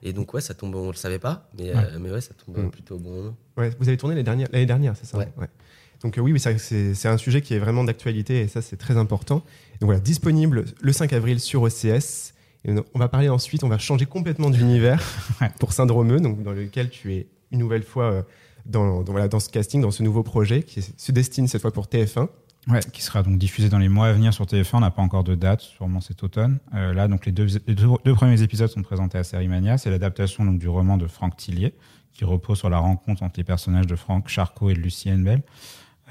Et 0.04 0.13
donc, 0.13 0.33
ouais, 0.33 0.42
ça 0.42 0.54
tombe, 0.54 0.75
on 0.75 0.88
le 0.89 0.94
savait 0.94 1.18
pas, 1.18 1.50
mais, 1.57 1.74
Ouais. 1.74 1.83
euh, 1.94 1.98
mais 2.00 2.12
ouais, 2.12 2.21
ça 2.21 2.33
tombe 2.36 2.57
Mm. 2.66 2.69
plutôt 2.69 2.95
au 2.95 3.00
bon 3.00 3.10
moment. 3.10 3.36
Ouais, 3.57 3.71
vous 3.80 3.88
avez 3.88 3.98
tourné 3.98 4.13
l'année 4.16 4.24
dernière, 4.24 4.48
l'année 4.54 4.66
dernière 4.68 4.95
c'est 4.95 5.06
ça 5.06 5.18
Ouais. 5.18 5.27
Donc 6.04 6.18
euh, 6.18 6.21
oui, 6.21 6.31
mais 6.31 6.39
c'est 6.39 6.94
c'est 6.94 7.07
un 7.10 7.18
sujet 7.18 7.42
qui 7.42 7.54
est 7.56 7.60
vraiment 7.60 7.83
d'actualité 7.83 8.39
et 8.42 8.48
ça, 8.48 8.62
c'est 8.62 8.77
très 8.77 8.95
important. 8.95 9.38
Donc 9.81 9.88
voilà, 9.88 10.00
disponible 10.00 10.66
le 10.81 10.94
5 10.94 11.12
avril 11.12 11.39
sur 11.42 11.63
OCS. 11.63 12.33
Et 12.65 12.73
on 12.94 13.00
va 13.00 13.07
parler 13.07 13.29
ensuite, 13.29 13.63
on 13.63 13.69
va 13.69 13.77
changer 13.77 14.06
complètement 14.06 14.50
d'univers 14.50 15.01
pour 15.59 15.73
Syndromeux, 15.73 16.19
donc 16.19 16.44
dans 16.44 16.51
lequel 16.51 16.89
tu 16.89 17.13
es 17.13 17.27
une 17.51 17.59
nouvelle 17.59 17.83
fois 17.83 18.11
euh, 18.11 18.21
dans, 18.65 19.01
dans, 19.01 19.11
voilà, 19.11 19.27
dans 19.27 19.39
ce 19.39 19.50
casting, 19.50 19.81
dans 19.81 19.91
ce 19.91 20.03
nouveau 20.03 20.23
projet 20.23 20.63
qui 20.63 20.81
se 20.81 21.11
destine 21.11 21.47
cette 21.47 21.61
fois 21.61 21.71
pour 21.71 21.88
TF1. 21.88 22.27
Ouais, 22.67 22.81
qui 22.91 23.01
sera 23.01 23.23
donc 23.23 23.38
diffusé 23.38 23.69
dans 23.69 23.79
les 23.79 23.88
mois 23.88 24.07
à 24.07 24.13
venir 24.13 24.33
sur 24.33 24.45
TF1. 24.45 24.71
On 24.73 24.79
n'a 24.81 24.91
pas 24.91 25.01
encore 25.01 25.23
de 25.23 25.33
date, 25.33 25.61
sûrement 25.61 26.01
cet 26.01 26.23
automne. 26.23 26.59
Euh, 26.75 26.94
là, 26.94 27.07
donc 27.07 27.25
les 27.25 27.31
deux, 27.31 27.47
les 27.65 27.73
deux, 27.73 27.88
deux 28.03 28.13
premiers 28.13 28.41
épisodes 28.41 28.69
sont 28.69 28.83
présentés 28.83 29.17
à 29.17 29.23
Série 29.23 29.47
Mania. 29.47 29.77
C'est 29.77 29.89
l'adaptation 29.89 30.45
donc 30.45 30.59
du 30.59 30.67
roman 30.67 30.97
de 30.97 31.07
Franck 31.07 31.38
Tillier, 31.38 31.73
qui 32.11 32.25
repose 32.25 32.59
sur 32.59 32.69
la 32.69 32.77
rencontre 32.77 33.23
entre 33.23 33.39
les 33.39 33.45
personnages 33.45 33.88
de 33.88 33.95
Franck 33.95 34.27
Charcot 34.27 34.69
et 34.69 34.73
de 34.73 34.79
Lucienne 34.79 35.23
Bell. 35.23 35.41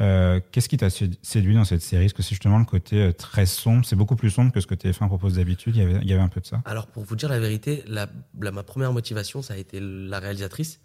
Euh, 0.00 0.40
Qu'est-ce 0.52 0.68
qui 0.68 0.76
t'a 0.76 0.90
sé- 0.90 1.10
séduit 1.22 1.54
dans 1.54 1.64
cette 1.64 1.82
série? 1.82 2.04
Est-ce 2.06 2.14
que 2.14 2.22
c'est 2.22 2.30
justement 2.30 2.58
le 2.58 2.64
côté 2.64 3.02
euh, 3.02 3.12
très 3.12 3.46
sombre 3.46 3.84
C'est 3.84 3.96
beaucoup 3.96 4.16
plus 4.16 4.30
sombre 4.30 4.52
que 4.52 4.60
ce 4.60 4.66
que 4.66 4.74
TF1 4.74 5.06
propose 5.08 5.34
d'habitude. 5.34 5.76
Il 5.76 6.08
y 6.08 6.12
avait, 6.12 6.22
un 6.22 6.28
peu 6.28 6.40
de 6.40 6.46
ça. 6.46 6.62
Alors, 6.64 6.86
pour 6.86 7.04
vous 7.04 7.16
dire 7.16 7.28
la 7.28 7.40
vérité, 7.40 7.84
ma 7.88 8.62
première 8.62 8.92
motivation, 8.92 9.42
ça 9.42 9.54
a 9.54 9.56
été 9.56 9.80
la 9.80 10.18
réalisatrice, 10.20 10.80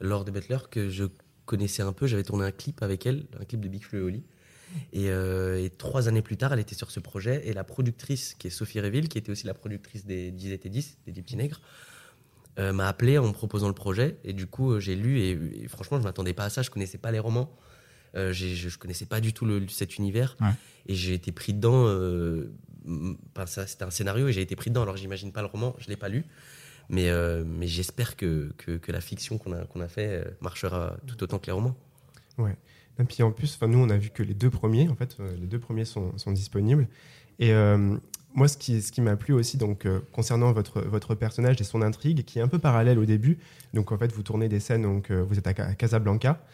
Laure 0.00 0.24
de 0.24 0.30
Bettler, 0.30 0.58
que 0.70 0.88
je 0.88 1.04
connaissais 1.44 1.82
un 1.82 1.92
peu. 1.92 2.06
J'avais 2.06 2.24
tourné 2.24 2.44
un 2.44 2.50
clip 2.52 2.82
avec 2.82 3.06
elle, 3.06 3.26
un 3.40 3.44
clip 3.44 3.60
de 3.60 3.68
Big 3.68 3.82
Flo 3.84 4.08
et. 4.08 4.22
Et, 4.92 5.10
euh, 5.10 5.60
et 5.64 5.68
trois 5.68 6.06
années 6.06 6.22
plus 6.22 6.36
tard, 6.36 6.52
elle 6.52 6.60
était 6.60 6.76
sur 6.76 6.92
ce 6.92 7.00
projet. 7.00 7.42
Et 7.48 7.52
la 7.52 7.64
productrice, 7.64 8.34
qui 8.34 8.46
est 8.46 8.50
Sophie 8.50 8.78
Réville, 8.78 9.08
qui 9.08 9.18
était 9.18 9.32
aussi 9.32 9.46
la 9.46 9.54
productrice 9.54 10.06
des 10.06 10.30
10 10.30 10.52
et 10.52 10.68
10, 10.68 10.98
des 11.06 11.10
10 11.12 11.22
petits 11.22 11.36
nègres, 11.36 11.60
euh, 12.60 12.72
m'a 12.72 12.86
appelé 12.86 13.18
en 13.18 13.26
me 13.26 13.32
proposant 13.32 13.66
le 13.66 13.74
projet. 13.74 14.16
Et 14.22 14.32
du 14.32 14.46
coup, 14.46 14.78
j'ai 14.78 14.94
lu. 14.94 15.18
Et, 15.20 15.30
et 15.64 15.66
franchement, 15.68 15.98
je 15.98 16.04
m'attendais 16.04 16.34
pas 16.34 16.44
à 16.44 16.50
ça. 16.50 16.62
Je 16.62 16.70
connaissais 16.70 16.98
pas 16.98 17.10
les 17.10 17.18
romans. 17.18 17.52
Euh, 18.16 18.32
je, 18.32 18.46
je 18.46 18.78
connaissais 18.78 19.06
pas 19.06 19.20
du 19.20 19.32
tout 19.32 19.44
le- 19.46 19.68
cet 19.68 19.98
univers. 19.98 20.36
Ouais. 20.40 20.48
Et 20.86 20.94
j'ai 20.94 21.14
été 21.14 21.32
pris 21.32 21.52
dedans. 21.54 21.84
euh, 21.86 22.52
ça, 23.46 23.66
c'était 23.66 23.84
un 23.84 23.90
scénario 23.90 24.28
et 24.28 24.32
j'ai 24.32 24.40
été 24.42 24.56
pris 24.56 24.70
dedans. 24.70 24.82
Alors, 24.82 24.96
j'imagine 24.96 25.32
pas 25.32 25.42
le 25.42 25.48
roman. 25.48 25.74
Je 25.78 25.88
l'ai 25.88 25.96
pas 25.96 26.08
lu. 26.08 26.24
Mais, 26.88 27.08
euh, 27.08 27.44
mais 27.46 27.68
j'espère 27.68 28.16
que, 28.16 28.52
que, 28.56 28.72
que 28.72 28.90
la 28.90 29.00
fiction 29.00 29.38
qu'on 29.38 29.52
a, 29.52 29.64
qu'on 29.64 29.80
a 29.80 29.88
fait 29.88 30.24
marchera 30.40 30.96
tout 31.06 31.22
autant 31.22 31.38
que 31.38 31.46
les 31.46 31.52
romans. 31.52 31.76
Et 32.98 33.04
puis 33.04 33.22
en 33.22 33.30
plus, 33.32 33.58
nous, 33.62 33.78
on 33.78 33.88
a 33.90 33.96
vu 33.96 34.10
que 34.10 34.22
les 34.22 34.34
deux 34.34 34.50
premiers, 34.50 34.88
en 34.88 34.94
fait, 34.96 35.16
les 35.40 35.46
deux 35.46 35.58
premiers 35.60 35.84
sont, 35.84 36.16
sont 36.18 36.32
disponibles. 36.32 36.88
Et 37.38 37.52
moi, 38.34 38.46
ce 38.48 38.56
qui, 38.58 38.82
ce 38.82 38.92
qui 38.92 39.00
m'a 39.00 39.16
plu 39.16 39.32
aussi, 39.34 39.56
donc, 39.56 39.86
euh, 39.86 40.00
concernant 40.12 40.52
votre, 40.52 40.80
votre 40.82 41.14
personnage 41.14 41.60
et 41.60 41.64
son 41.64 41.82
intrigue, 41.82 42.24
qui 42.24 42.38
est 42.38 42.42
un 42.42 42.48
peu 42.48 42.58
parallèle 42.58 42.98
au 42.98 43.04
début. 43.04 43.38
Donc, 43.74 43.90
en 43.92 43.98
fait, 43.98 44.12
vous 44.12 44.22
tournez 44.22 44.48
des 44.48 44.60
scènes, 44.60 44.82
donc, 44.82 45.10
euh, 45.10 45.22
vous 45.22 45.38
êtes 45.38 45.46
à 45.46 45.54
Casablanca. 45.54 46.44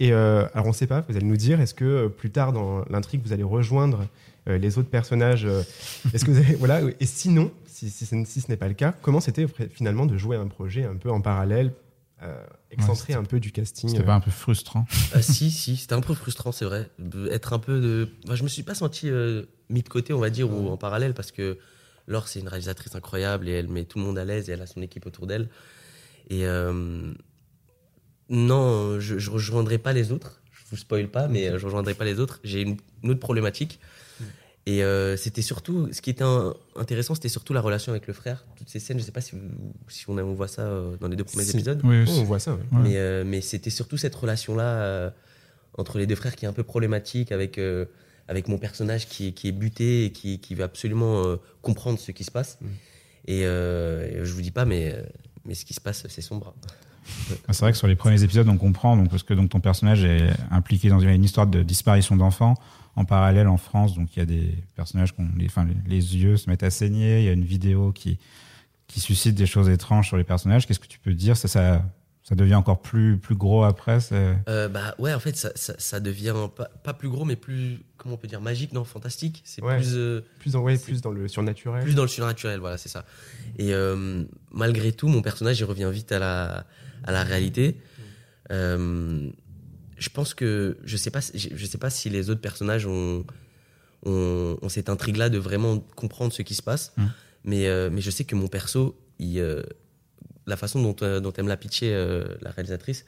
Et 0.00 0.12
euh, 0.12 0.46
alors, 0.54 0.64
on 0.66 0.70
ne 0.70 0.74
sait 0.74 0.86
pas, 0.88 1.04
vous 1.08 1.16
allez 1.16 1.26
nous 1.26 1.36
dire, 1.36 1.60
est-ce 1.60 1.74
que 1.74 1.84
euh, 1.84 2.08
plus 2.08 2.30
tard 2.30 2.52
dans 2.52 2.84
l'intrigue, 2.90 3.20
vous 3.24 3.32
allez 3.32 3.42
rejoindre 3.44 4.06
euh, 4.48 4.56
les 4.58 4.78
autres 4.78 4.88
personnages 4.88 5.44
euh, 5.44 5.62
Est-ce 6.14 6.24
que 6.24 6.30
vous 6.30 6.38
avez, 6.38 6.54
voilà, 6.58 6.80
et 6.98 7.06
sinon, 7.06 7.52
si, 7.66 7.90
si, 7.90 8.06
ce- 8.06 8.24
si 8.24 8.40
ce 8.40 8.48
n'est 8.48 8.56
pas 8.56 8.68
le 8.68 8.74
cas, 8.74 8.92
comment 9.02 9.20
c'était 9.20 9.46
finalement 9.70 10.06
de 10.06 10.16
jouer 10.16 10.36
un 10.36 10.46
projet 10.48 10.84
un 10.84 10.96
peu 10.96 11.10
en 11.10 11.20
parallèle, 11.20 11.72
euh, 12.22 12.42
excentré 12.70 13.12
un 13.14 13.24
peu 13.24 13.40
du 13.40 13.50
casting 13.52 13.88
C'était 13.90 14.02
euh, 14.02 14.06
pas 14.06 14.14
un 14.14 14.20
peu 14.20 14.30
frustrant 14.30 14.86
Ah, 15.14 15.22
si, 15.22 15.50
si, 15.50 15.76
c'était 15.76 15.94
un 15.94 16.00
peu 16.02 16.14
frustrant, 16.14 16.52
c'est 16.52 16.64
vrai. 16.66 16.88
Être 17.30 17.52
un 17.52 17.58
peu 17.58 17.80
de. 17.80 18.08
Moi, 18.26 18.36
je 18.36 18.42
me 18.42 18.48
suis 18.48 18.62
pas 18.62 18.74
senti 18.74 19.08
euh, 19.08 19.44
mis 19.70 19.82
de 19.82 19.88
côté, 19.88 20.12
on 20.12 20.18
va 20.18 20.28
dire, 20.30 20.50
ou 20.50 20.68
en 20.68 20.76
parallèle, 20.76 21.12
parce 21.14 21.30
que 21.32 21.58
Laure, 22.06 22.28
c'est 22.28 22.40
une 22.40 22.48
réalisatrice 22.48 22.94
incroyable 22.94 23.48
et 23.48 23.52
elle 23.52 23.68
met 23.68 23.84
tout 23.84 23.98
le 23.98 24.04
monde 24.04 24.18
à 24.18 24.24
l'aise 24.24 24.48
et 24.48 24.52
elle 24.52 24.62
a 24.62 24.66
son 24.66 24.82
équipe 24.82 25.06
autour 25.06 25.26
d'elle. 25.26 25.48
Et 26.28 26.46
euh, 26.46 27.12
non, 28.30 28.98
je, 29.00 29.18
je 29.18 29.30
rejoindrai 29.30 29.78
pas 29.78 29.92
les 29.92 30.12
autres. 30.12 30.40
Je 30.52 30.62
vous 30.70 30.76
spoil 30.76 31.08
pas, 31.08 31.26
mais 31.28 31.48
euh, 31.48 31.58
je 31.58 31.64
rejoindrai 31.66 31.94
pas 31.94 32.04
les 32.04 32.20
autres. 32.20 32.40
J'ai 32.44 32.62
une, 32.62 32.76
une 33.02 33.10
autre 33.10 33.20
problématique. 33.20 33.80
Et 34.66 34.84
euh, 34.84 35.16
c'était 35.16 35.42
surtout, 35.42 35.88
ce 35.90 36.00
qui 36.02 36.10
était 36.10 36.22
un- 36.22 36.54
intéressant, 36.76 37.14
c'était 37.14 37.30
surtout 37.30 37.52
la 37.54 37.60
relation 37.62 37.92
avec 37.92 38.06
le 38.06 38.12
frère. 38.12 38.44
Toutes 38.56 38.68
ces 38.68 38.78
scènes, 38.78 38.98
je 39.00 39.04
sais 39.04 39.10
pas 39.10 39.22
si, 39.22 39.32
vous- 39.34 39.40
si 39.88 40.04
on, 40.08 40.16
a- 40.18 40.22
on 40.22 40.34
voit 40.34 40.48
ça 40.48 40.62
euh, 40.62 40.96
dans 41.00 41.08
les 41.08 41.16
deux 41.16 41.24
premiers 41.24 41.44
Si. 41.44 41.52
épisodes. 41.56 41.80
Oui, 41.82 42.04
Oh, 42.06 42.10
on 42.20 42.24
voit 42.24 42.38
ça, 42.38 42.54
ouais. 42.54 42.60
Mais, 42.72 42.96
euh, 42.98 43.24
mais 43.26 43.40
c'était 43.40 43.70
surtout 43.70 43.96
cette 43.96 44.14
relation-là 44.14 44.62
euh, 44.62 45.10
entre 45.78 45.98
les 45.98 46.06
deux 46.06 46.14
frères 46.14 46.36
qui 46.36 46.44
est 46.44 46.48
un 46.48 46.52
peu 46.52 46.62
problématique 46.62 47.32
avec, 47.32 47.56
euh, 47.58 47.86
avec 48.28 48.46
mon 48.48 48.58
personnage 48.58 49.08
qui, 49.08 49.28
est- 49.28 49.32
qui 49.32 49.48
est 49.48 49.52
buté 49.52 50.04
et 50.04 50.12
qui, 50.12 50.38
qui 50.40 50.54
veut 50.54 50.62
absolument 50.64 51.24
euh, 51.24 51.36
comprendre 51.62 51.98
ce 51.98 52.12
qui 52.12 52.22
se 52.22 52.30
passe. 52.30 52.58
Mm. 52.60 52.66
Et, 53.28 53.40
euh, 53.44 54.08
et 54.22 54.24
je 54.24 54.32
vous 54.34 54.42
dis 54.42 54.50
pas, 54.52 54.66
mais, 54.66 54.94
mais 55.46 55.54
ce 55.54 55.64
qui 55.64 55.72
se 55.74 55.80
passe, 55.80 56.06
c'est 56.08 56.20
sombre. 56.22 56.54
Ah, 57.48 57.52
C'est 57.52 57.60
vrai 57.60 57.72
que 57.72 57.78
sur 57.78 57.86
les 57.86 57.96
premiers 57.96 58.22
épisodes, 58.22 58.48
on 58.48 58.56
comprend 58.56 58.96
donc 58.96 59.10
parce 59.10 59.22
que 59.22 59.34
donc 59.34 59.50
ton 59.50 59.60
personnage 59.60 60.04
est 60.04 60.30
impliqué 60.50 60.88
dans 60.88 61.00
une, 61.00 61.24
histoire 61.24 61.46
de 61.46 61.62
disparition 61.62 62.16
d'enfants. 62.16 62.54
En 62.96 63.04
parallèle, 63.04 63.46
en 63.46 63.56
France, 63.56 63.94
donc 63.94 64.14
il 64.16 64.18
y 64.18 64.22
a 64.22 64.26
des 64.26 64.52
personnages 64.74 65.14
qui 65.14 65.22
les, 65.36 65.46
enfin, 65.46 65.66
les, 65.86 66.16
yeux 66.16 66.36
se 66.36 66.50
mettent 66.50 66.64
à 66.64 66.70
saigner. 66.70 67.20
Il 67.20 67.24
y 67.24 67.28
a 67.28 67.32
une 67.32 67.44
vidéo 67.44 67.92
qui 67.92 68.18
qui 68.88 68.98
suscite 68.98 69.36
des 69.36 69.46
choses 69.46 69.68
étranges 69.68 70.08
sur 70.08 70.16
les 70.16 70.24
personnages. 70.24 70.66
Qu'est-ce 70.66 70.80
que 70.80 70.88
tu 70.88 70.98
peux 70.98 71.14
dire? 71.14 71.36
Ça, 71.36 71.84
ça 72.22 72.34
devient 72.34 72.54
encore 72.54 72.80
plus 72.82 73.16
plus 73.18 73.34
gros 73.34 73.64
après. 73.64 73.98
c'est- 74.00 74.36
Euh, 74.48 74.68
bah 74.68 74.94
ouais, 74.98 75.12
en 75.14 75.20
fait, 75.20 75.36
ça, 75.36 75.50
ça, 75.54 75.74
ça 75.78 76.00
devient 76.00 76.34
pas, 76.54 76.66
pas 76.84 76.92
plus 76.94 77.08
gros, 77.08 77.24
mais 77.24 77.36
plus, 77.36 77.78
comment 77.96 78.14
on 78.14 78.18
peut 78.18 78.28
dire, 78.28 78.40
magique, 78.40 78.72
non, 78.72 78.84
fantastique. 78.84 79.42
C'est 79.44 79.62
Ouais. 79.62 79.76
plus. 79.78 79.92
euh, 79.94 80.20
Plus, 80.38 80.54
en, 80.54 80.60
ouais, 80.60 80.78
plus 80.78 81.00
dans 81.00 81.10
le 81.12 81.26
surnaturel. 81.28 81.82
plus 81.82 81.94
dans 81.94 82.02
le 82.02 82.08
surnaturel, 82.08 82.60
voilà, 82.60 82.76
c'est 82.78 82.88
ça. 82.90 83.04
Et 83.58 83.72
euh, 83.74 84.24
malgré 84.52 84.92
tout, 84.92 85.08
mon 85.08 85.22
personnage, 85.22 85.58
il 85.60 85.64
revient 85.64 85.90
vite 85.92 86.12
à 86.12 86.18
la, 86.18 86.66
à 87.04 87.12
la 87.12 87.24
réalité. 87.24 87.80
Euh, 88.52 89.30
je 89.96 90.08
pense 90.08 90.34
que 90.34 90.78
je 90.84 90.96
sais 90.96 91.10
pas, 91.10 91.20
si- 91.20 91.38
je 91.38 91.48
je 91.56 91.66
sais 91.66 91.78
pas 91.78 91.90
si 91.90 92.10
les 92.10 92.30
autres 92.30 92.40
personnages 92.40 92.86
ont, 92.86 93.24
ont, 94.06 94.56
ont 94.62 94.68
cette 94.68 94.88
intrigue-là 94.88 95.28
de 95.28 95.38
vraiment 95.38 95.78
comprendre 95.96 96.32
ce 96.32 96.42
qui 96.42 96.54
se 96.54 96.62
passe, 96.62 96.92
Mm. 96.96 97.04
mais, 97.44 97.66
euh, 97.66 97.90
mais 97.92 98.00
je 98.00 98.10
sais 98.10 98.24
que 98.24 98.34
mon 98.34 98.48
perso, 98.48 98.98
il, 99.18 99.38
euh, 99.38 99.62
la 100.46 100.56
façon 100.56 100.82
dont, 100.82 100.96
euh, 101.02 101.20
dont 101.20 101.32
elle 101.36 101.44
me 101.44 101.48
l'a 101.48 101.56
pitché, 101.56 101.92
euh, 101.94 102.24
la 102.42 102.50
réalisatrice, 102.50 103.04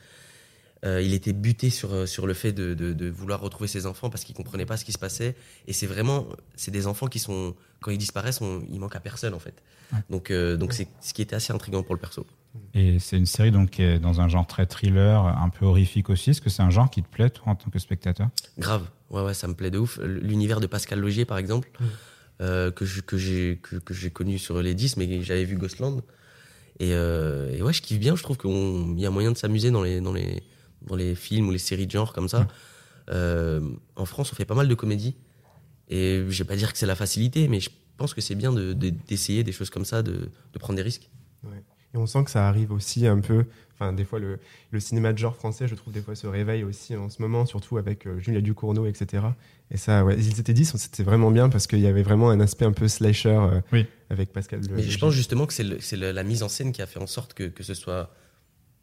euh, 0.84 1.00
il 1.00 1.14
était 1.14 1.32
buté 1.32 1.70
sur, 1.70 1.92
euh, 1.94 2.06
sur 2.06 2.26
le 2.26 2.34
fait 2.34 2.52
de, 2.52 2.74
de, 2.74 2.92
de 2.92 3.08
vouloir 3.08 3.40
retrouver 3.40 3.68
ses 3.68 3.86
enfants 3.86 4.10
parce 4.10 4.24
qu'il 4.24 4.34
comprenait 4.34 4.66
pas 4.66 4.76
ce 4.76 4.84
qui 4.84 4.90
se 4.92 4.98
passait. 4.98 5.36
Et 5.68 5.72
c'est 5.72 5.86
vraiment, 5.86 6.26
c'est 6.56 6.72
des 6.72 6.86
enfants 6.88 7.06
qui 7.06 7.20
sont, 7.20 7.54
quand 7.80 7.90
ils 7.92 7.98
disparaissent, 7.98 8.40
on, 8.40 8.62
ils 8.70 8.80
manquent 8.80 8.96
à 8.96 9.00
personne 9.00 9.32
en 9.34 9.38
fait. 9.38 9.54
Ouais. 9.92 9.98
Donc, 10.10 10.30
euh, 10.30 10.56
donc 10.56 10.72
c'est 10.72 10.88
ce 11.00 11.14
qui 11.14 11.22
était 11.22 11.36
assez 11.36 11.52
intriguant 11.52 11.82
pour 11.84 11.94
le 11.94 12.00
perso. 12.00 12.26
Et 12.74 12.98
c'est 12.98 13.16
une 13.16 13.26
série 13.26 13.50
donc 13.52 13.70
qui 13.70 13.82
est 13.82 13.98
dans 13.98 14.20
un 14.20 14.28
genre 14.28 14.46
très 14.46 14.66
thriller, 14.66 15.24
un 15.24 15.48
peu 15.50 15.64
horrifique 15.66 16.10
aussi. 16.10 16.30
Est-ce 16.30 16.40
que 16.40 16.50
c'est 16.50 16.62
un 16.62 16.70
genre 16.70 16.90
qui 16.90 17.02
te 17.02 17.08
plaît, 17.08 17.30
toi, 17.30 17.44
en 17.48 17.54
tant 17.54 17.70
que 17.70 17.78
spectateur? 17.78 18.28
Grave, 18.58 18.86
ouais, 19.10 19.22
ouais, 19.22 19.34
ça 19.34 19.46
me 19.48 19.54
plaît 19.54 19.70
de 19.70 19.78
ouf. 19.78 19.98
L'univers 20.02 20.60
de 20.60 20.66
Pascal 20.66 20.98
Logier, 21.00 21.24
par 21.24 21.38
exemple, 21.38 21.70
Mm. 21.80 21.84
euh, 22.40 22.70
que 22.72 22.84
je- 22.84 23.00
que 23.02 23.16
j'ai 23.16 23.60
que, 23.62 23.76
que 23.76 23.94
j'ai 23.94 24.10
connu 24.10 24.36
sur 24.38 24.60
les 24.60 24.74
10, 24.74 24.96
mais 24.96 25.22
j'avais 25.22 25.44
vu 25.44 25.56
Ghostland. 25.56 26.02
Et, 26.82 26.92
euh, 26.94 27.54
et 27.56 27.62
ouais, 27.62 27.72
je 27.72 27.80
kiffe 27.80 27.98
bien. 28.00 28.16
Je 28.16 28.22
trouve 28.22 28.36
qu'il 28.36 28.98
y 28.98 29.06
a 29.06 29.10
moyen 29.10 29.30
de 29.32 29.36
s'amuser 29.38 29.70
dans 29.70 29.82
les, 29.82 30.00
dans, 30.00 30.12
les, 30.12 30.42
dans 30.82 30.96
les 30.96 31.14
films 31.14 31.48
ou 31.48 31.52
les 31.52 31.58
séries 31.58 31.86
de 31.86 31.92
genre 31.92 32.12
comme 32.12 32.28
ça. 32.28 32.46
Euh, 33.10 33.60
en 33.96 34.04
France, 34.04 34.32
on 34.32 34.34
fait 34.34 34.44
pas 34.44 34.54
mal 34.56 34.68
de 34.68 34.74
comédies. 34.74 35.14
Et 35.88 36.24
je 36.28 36.38
vais 36.42 36.46
pas 36.48 36.56
dire 36.56 36.72
que 36.72 36.78
c'est 36.78 36.86
la 36.86 36.94
facilité, 36.96 37.46
mais 37.48 37.60
je 37.60 37.70
pense 37.96 38.14
que 38.14 38.20
c'est 38.20 38.34
bien 38.34 38.52
de- 38.52 38.72
de- 38.72 38.90
d'essayer 39.08 39.44
des 39.44 39.52
choses 39.52 39.70
comme 39.70 39.84
ça, 39.84 40.02
de 40.02 40.28
prendre 40.58 40.76
des 40.76 40.82
risques. 40.82 41.08
Et 41.94 41.98
on 41.98 42.06
sent 42.06 42.24
que 42.24 42.30
ça 42.30 42.48
arrive 42.48 42.72
aussi 42.72 43.06
un 43.06 43.20
peu. 43.20 43.44
Enfin, 43.74 43.92
des 43.92 44.04
fois, 44.04 44.18
le, 44.18 44.38
le 44.70 44.80
cinéma 44.80 45.12
de 45.12 45.18
genre 45.18 45.34
français, 45.36 45.66
je 45.68 45.74
trouve, 45.74 45.92
des 45.92 46.00
fois, 46.02 46.14
se 46.14 46.26
réveille 46.26 46.62
aussi 46.64 46.96
en 46.96 47.08
ce 47.08 47.20
moment, 47.20 47.44
surtout 47.46 47.76
avec 47.78 48.06
euh, 48.06 48.18
Julia 48.18 48.40
Ducournau, 48.40 48.86
etc. 48.86 49.24
Et 49.70 49.76
ça, 49.76 50.04
ouais, 50.04 50.16
ils 50.16 50.38
étaient 50.40 50.52
10, 50.54 50.76
c'était 50.76 51.02
vraiment 51.02 51.30
bien 51.30 51.48
parce 51.48 51.66
qu'il 51.66 51.80
y 51.80 51.86
avait 51.86 52.02
vraiment 52.02 52.30
un 52.30 52.40
aspect 52.40 52.64
un 52.64 52.72
peu 52.72 52.88
slasher 52.88 53.28
euh, 53.30 53.60
Oui. 53.72 53.86
avec 54.10 54.32
Pascal. 54.32 54.60
Le- 54.68 54.76
Mais 54.76 54.82
je 54.82 54.98
pense 54.98 55.12
justement 55.14 55.46
que 55.46 55.52
c'est 55.52 55.96
la 55.96 56.22
mise 56.22 56.42
en 56.42 56.48
scène 56.48 56.72
qui 56.72 56.80
a 56.82 56.86
fait 56.86 57.00
en 57.00 57.06
sorte 57.06 57.34
que, 57.34 57.44
que 57.44 57.62
ce 57.62 57.74
soit 57.74 58.14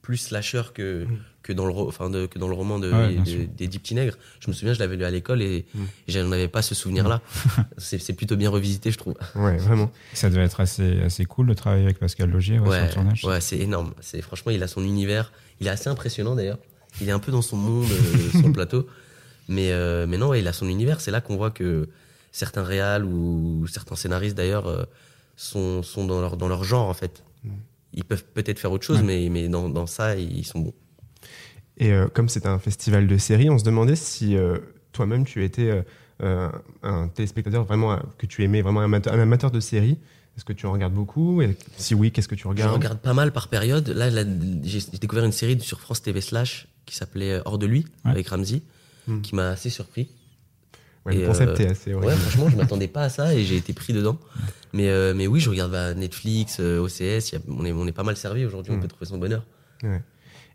plus 0.02 0.18
slasher 0.18 0.64
que, 0.74 1.06
Mm. 1.06 1.18
que, 1.44 1.54
dans, 1.54 1.66
le, 1.66 1.74
enfin 1.74 2.10
de, 2.10 2.26
que 2.26 2.40
dans 2.40 2.48
le 2.48 2.54
roman 2.56 2.80
de, 2.80 2.92
Ouais, 2.92 3.16
de- 3.16 3.46
des 3.46 3.68
Dix 3.68 3.80
Petits 3.80 3.96
Nègres. 3.96 4.18
Je 4.40 4.48
me 4.50 4.54
souviens, 4.54 4.74
je 4.74 4.80
l'avais 4.80 4.96
lu 4.98 5.04
à 5.06 5.12
l'école 5.12 5.42
et, 5.42 5.66
Mm. 5.74 5.80
et 6.08 6.12
j'en 6.12 6.32
avais 6.32 6.48
pas 6.48 6.62
ce 6.62 6.74
souvenir-là. 6.76 7.22
c'est 7.78 8.00
c'est 8.00 8.14
plutôt 8.14 8.36
bien 8.38 8.50
revisité, 8.50 8.92
je 8.92 8.98
trouve. 8.98 9.16
Ouais, 9.36 9.58
vraiment. 9.58 9.92
Ça 10.14 10.30
devait 10.30 10.44
être 10.44 10.60
assez, 10.62 11.02
assez 11.02 11.26
cool 11.26 11.48
de 11.48 11.54
travailler 11.54 11.84
avec 11.84 12.00
Pascal 12.00 12.30
Logier 12.32 12.60
ouais, 12.60 12.78
sur 12.78 12.86
le 12.88 12.94
tournage. 12.94 13.24
ouais 13.26 13.42
c'est 13.42 13.58
énorme. 13.60 13.94
C'est 14.02 14.22
Franchement, 14.22 14.52
il 14.52 14.64
a 14.64 14.68
son 14.68 14.84
univers. 14.84 15.32
Il 15.60 15.68
est 15.68 15.72
assez 15.72 15.90
impressionnant 15.90 16.36
d'ailleurs. 16.36 16.60
Il 17.02 17.08
est 17.10 17.12
un 17.12 17.20
peu 17.20 17.32
dans 17.32 17.42
son 17.44 17.58
monde 17.58 17.86
euh, 17.92 18.30
sur 18.32 18.48
le 18.48 18.54
plateau. 18.54 18.88
Mais, 19.48 19.72
euh, 19.72 20.06
mais 20.08 20.18
non, 20.18 20.30
ouais, 20.30 20.40
il 20.40 20.48
a 20.48 20.54
son 20.54 20.68
univers. 20.68 21.02
C'est 21.02 21.12
là 21.12 21.22
qu'on 21.22 21.36
voit 21.38 21.52
que 21.52 21.90
certains 22.32 22.64
réals 22.64 23.04
ou 23.06 23.66
certains 23.68 23.96
scénaristes 23.96 24.36
d'ailleurs 24.38 24.68
euh, 24.68 24.84
sont, 25.36 25.82
sont 25.84 26.06
dans, 26.06 26.22
leur, 26.22 26.38
dans 26.38 26.48
leur 26.48 26.64
genre 26.64 26.88
en 26.88 26.94
fait. 26.94 27.24
Mm. 27.44 27.50
Ils 27.94 28.04
peuvent 28.04 28.24
peut-être 28.34 28.60
faire 28.60 28.72
autre 28.72 28.86
chose, 28.86 28.98
Ouais. 28.98 29.04
mais, 29.04 29.30
mais 29.30 29.48
dans, 29.50 29.70
dans 29.70 29.88
ça, 29.88 30.16
ils 30.16 30.46
sont 30.46 30.60
bons. 30.60 30.74
Et 31.78 31.92
euh, 31.92 32.08
comme 32.08 32.30
c'était 32.30 32.48
un 32.48 32.60
festival 32.60 33.08
de 33.08 33.18
séries, 33.18 33.50
on 33.50 33.58
se 33.58 33.64
demandait 33.64 33.96
si 33.96 34.36
euh, 34.36 34.58
toi-même 34.92 35.26
tu 35.26 35.44
étais 35.44 35.84
euh, 36.22 36.50
un 36.84 37.08
téléspectateur 37.08 37.64
vraiment 37.64 37.98
que 38.18 38.26
tu 38.26 38.44
aimais, 38.44 38.62
vraiment 38.62 38.82
un 38.82 38.86
amateur, 38.86 39.14
un 39.14 39.20
amateur 39.20 39.50
de 39.52 39.60
séries. 39.60 39.98
Est-ce 40.38 40.46
que 40.46 40.54
tu 40.54 40.66
en 40.68 40.72
regardes 40.72 40.94
beaucoup? 40.94 41.42
Et 41.42 41.58
si 41.78 41.96
oui, 41.96 42.12
qu'est-ce 42.12 42.28
que 42.28 42.36
tu 42.36 42.44
Je 42.44 42.48
regardes 42.48 42.74
regarde 42.74 43.00
pas 43.00 43.14
mal 43.14 43.32
par 43.32 43.48
période. 43.48 43.88
Là, 43.90 44.10
là, 44.10 44.24
j'ai 44.64 44.80
découvert 45.00 45.26
une 45.26 45.32
série 45.32 45.60
sur 45.60 45.80
France 45.82 46.02
TV 46.02 46.22
Slash 46.22 46.68
qui 46.86 46.96
s'appelait 46.96 47.42
Hors 47.46 47.58
de 47.58 47.66
lui 47.66 47.86
Ouais. 48.06 48.12
avec 48.12 48.28
Ramsey, 48.30 48.62
Mm. 49.08 49.22
qui 49.22 49.34
m'a 49.36 49.50
assez 49.50 49.70
surpris. 49.70 50.10
Ouais, 51.10 51.16
Le 51.16 51.22
et, 51.24 51.26
concept 51.26 51.60
euh, 51.60 51.64
est 51.66 51.70
assez 51.70 51.94
Ouais, 51.94 52.16
franchement, 52.16 52.50
je 52.50 52.56
m'attendais 52.58 52.88
pas 52.88 53.04
à 53.04 53.10
ça 53.10 53.34
et 53.34 53.44
j'ai 53.44 53.58
été 53.58 53.74
pris 53.74 53.94
dedans. 53.94 54.18
Mais, 54.74 54.90
euh, 54.90 55.14
mais 55.16 55.28
oui, 55.28 55.40
je 55.40 55.50
regarde 55.50 55.72
bah, 55.72 55.94
Netflix, 55.94 56.58
euh, 56.60 56.80
OCS. 56.80 57.34
a- 57.34 57.40
on, 57.50 57.66
est, 57.66 57.72
on 57.72 57.88
est 57.88 57.92
pas 57.92 58.04
mal 58.04 58.16
servi 58.18 58.46
aujourd'hui. 58.46 58.72
On 58.74 58.78
Mm. 58.78 58.82
peut 58.82 58.88
trouver 58.88 59.06
son 59.08 59.18
bonheur. 59.18 59.44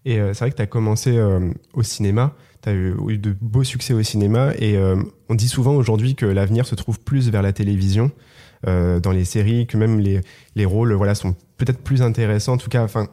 Et 0.06 0.16
c'est 0.16 0.38
vrai 0.38 0.50
que 0.50 0.56
tu 0.56 0.62
as 0.62 0.66
commencé 0.66 1.18
au 1.73 1.82
cinéma, 1.82 2.34
tu 2.62 2.68
as 2.68 2.73
eu, 2.73 2.94
eu 3.08 3.16
de 3.18 3.34
beaux 3.40 3.64
succès 3.64 3.94
au 3.94 4.02
cinéma, 4.02 4.52
et 4.58 4.76
on 5.28 5.34
dit 5.34 5.49
souvent 5.49 5.75
aujourd'hui 5.75 6.14
que 6.14 6.26
l'avenir 6.26 6.66
se 6.66 6.75
trouve 6.75 7.00
plus 7.00 7.30
vers 7.30 7.40
la 7.42 7.52
télévision, 7.54 8.11
euh, 8.66 9.00
dans 9.00 9.12
les 9.12 9.25
séries, 9.25 9.66
que 9.66 9.76
même 9.78 10.00
les, 10.00 10.20
les 10.56 10.64
rôles 10.66 10.92
voilà, 10.92 11.14
sont 11.14 11.34
peut-être 11.56 11.78
plus 11.78 12.02
intéressants, 12.02 12.52
en 12.54 12.58
tout 12.58 12.68
cas, 12.70 12.82
enfin, 12.82 13.08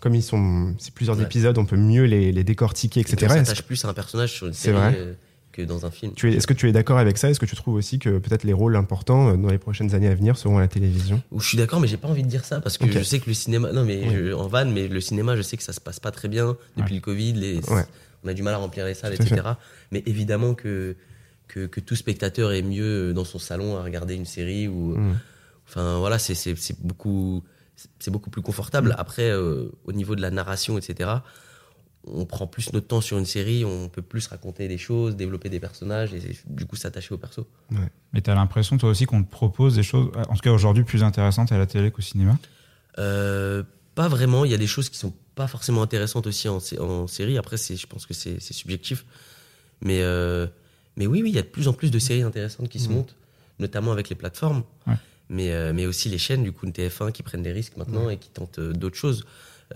comme 0.00 0.14
ils 0.14 0.22
sont, 0.22 0.74
c'est 0.78 0.92
plusieurs 0.92 1.16
Ouais. 1.16 1.24
épisodes, 1.24 1.56
on 1.56 1.64
peut 1.64 1.76
mieux 1.78 2.04
les, 2.04 2.30
les 2.30 2.44
décortiquer, 2.44 3.00
Et 3.00 3.02
etc. 3.02 3.16
on 3.22 3.34
Est-ce 3.36 3.44
s'attache 3.46 3.62
plus 3.62 3.82
à 3.86 3.88
un 3.88 3.94
personnage 3.94 4.32
sur 4.32 4.46
une 4.46 4.52
C'est 4.52 4.70
série 4.72 4.76
vrai. 4.76 4.94
euh, 4.98 5.14
que 5.54 5.62
dans 5.62 5.86
un 5.86 5.90
film. 5.90 6.12
est-ce 6.24 6.46
que 6.46 6.52
tu 6.52 6.68
es 6.68 6.72
d'accord 6.72 6.98
avec 6.98 7.16
ça? 7.16 7.30
Est-ce 7.30 7.38
que 7.40 7.46
tu 7.46 7.54
trouves 7.56 7.74
aussi 7.76 7.98
que 7.98 8.18
peut-être 8.18 8.44
les 8.44 8.52
rôles 8.52 8.76
importants 8.76 9.28
euh, 9.28 9.36
dans 9.36 9.48
les 9.50 9.58
prochaines 9.58 9.94
années 9.94 10.08
à 10.08 10.14
venir 10.14 10.36
seront 10.36 10.58
à 10.58 10.60
la 10.60 10.68
télévision? 10.68 11.22
Je 11.36 11.46
suis 11.46 11.56
d'accord, 11.58 11.80
mais 11.80 11.86
j'ai 11.88 11.96
pas 11.96 12.08
envie 12.08 12.22
de 12.24 12.28
dire 12.28 12.44
ça 12.44 12.60
parce 12.60 12.76
que 12.76 12.90
je 12.90 13.02
sais 13.02 13.20
que 13.20 13.26
le 13.28 13.34
cinéma. 13.34 13.72
Non, 13.72 13.84
mais 13.84 14.02
je- 14.12 14.32
en 14.32 14.48
vanne, 14.48 14.72
mais 14.72 14.88
le 14.88 15.00
cinéma, 15.00 15.36
je 15.36 15.42
sais 15.42 15.56
que 15.56 15.62
ça 15.62 15.72
se 15.72 15.80
passe 15.80 16.00
pas 16.00 16.10
très 16.10 16.28
bien 16.28 16.56
depuis 16.76 16.94
le 16.96 17.00
Covid. 17.00 17.32
Les, 17.34 17.56
Ouais. 17.70 17.84
On 18.24 18.28
a 18.28 18.34
du 18.34 18.42
mal 18.42 18.54
à 18.54 18.56
remplir 18.56 18.86
les 18.86 18.94
salles, 18.94 19.16
Tout 19.16 19.22
etc. 19.22 19.42
Mais 19.92 20.02
évidemment 20.06 20.54
que, 20.54 20.96
que, 21.46 21.66
que 21.66 21.78
tout 21.80 21.94
spectateur 21.94 22.52
est 22.52 22.62
mieux 22.62 23.12
dans 23.12 23.24
son 23.24 23.38
salon 23.38 23.76
à 23.76 23.82
regarder 23.82 24.14
une 24.14 24.24
série 24.24 24.66
ou. 24.66 24.96
Mm. 24.96 25.14
Enfin, 25.68 25.98
voilà, 25.98 26.18
c'est- 26.18 26.54
beaucoup, 26.82 27.42
c'est 27.98 28.10
beaucoup 28.10 28.30
plus 28.30 28.42
confortable. 28.42 28.88
Mm. 28.90 28.96
Après, 28.98 29.30
euh, 29.30 29.70
au 29.84 29.92
niveau 29.92 30.16
de 30.16 30.22
la 30.22 30.30
narration, 30.30 30.78
etc., 30.78 31.10
on 32.06 32.26
prend 32.26 32.46
plus 32.46 32.72
notre 32.72 32.86
temps 32.86 33.00
sur 33.00 33.18
une 33.18 33.24
série, 33.26 33.64
on 33.64 33.88
peut 33.88 34.02
plus 34.02 34.26
raconter 34.26 34.68
des 34.68 34.78
choses, 34.78 35.16
développer 35.16 35.48
des 35.48 35.60
personnages 35.60 36.12
et 36.12 36.20
du 36.46 36.66
coup 36.66 36.76
s'attacher 36.76 37.14
au 37.14 37.18
perso. 37.18 37.46
Mais 38.12 38.20
tu 38.20 38.30
as 38.30 38.34
l'impression, 38.34 38.76
toi 38.78 38.90
aussi, 38.90 39.06
qu'on 39.06 39.22
te 39.22 39.30
propose 39.30 39.74
des 39.76 39.82
choses, 39.82 40.10
en 40.28 40.34
tout 40.34 40.40
cas 40.42 40.52
aujourd'hui, 40.52 40.84
plus 40.84 41.02
intéressantes 41.02 41.50
à 41.52 41.58
la 41.58 41.66
télé 41.66 41.90
qu'au 41.90 42.02
cinéma? 42.02 42.38
Euh, 42.98 43.62
pas 43.94 44.08
vraiment. 44.08 44.44
Il 44.44 44.50
y 44.50 44.54
a 44.54 44.58
des 44.58 44.66
choses 44.66 44.88
qui 44.88 44.98
sont 44.98 45.14
pas 45.34 45.46
forcément 45.46 45.82
intéressantes 45.82 46.26
aussi 46.26 46.48
en, 46.48 46.60
sé- 46.60 46.78
en 46.78 47.06
série. 47.06 47.38
Après, 47.38 47.56
je 47.56 47.86
pense 47.86 48.06
que 48.06 48.14
c'est, 48.14 48.40
subjectif. 48.40 49.04
Mais, 49.80 50.00
euh, 50.02 50.46
mais 50.96 51.06
oui, 51.06 51.22
oui, 51.22 51.30
il 51.30 51.34
y 51.34 51.38
a 51.38 51.42
de 51.42 51.46
plus 51.48 51.68
en 51.68 51.72
plus 51.72 51.90
de 51.90 51.98
séries 51.98 52.22
intéressantes 52.22 52.68
qui 52.68 52.78
se 52.78 52.88
montent, 52.88 53.14
notamment 53.58 53.92
avec 53.92 54.08
les 54.08 54.14
plateformes. 54.16 54.62
Ouais. 54.86 54.94
Mais, 55.28 55.52
euh, 55.52 55.72
mais 55.72 55.86
aussi 55.86 56.08
les 56.08 56.18
chaînes, 56.18 56.44
du 56.44 56.52
coup, 56.52 56.66
une 56.66 56.72
TF1 56.72 57.10
qui 57.12 57.22
prennent 57.22 57.42
des 57.42 57.52
risques 57.52 57.76
maintenant 57.76 58.10
et 58.10 58.18
qui 58.18 58.28
tentent 58.28 58.60
d'autres 58.60 58.96
choses. 58.96 59.24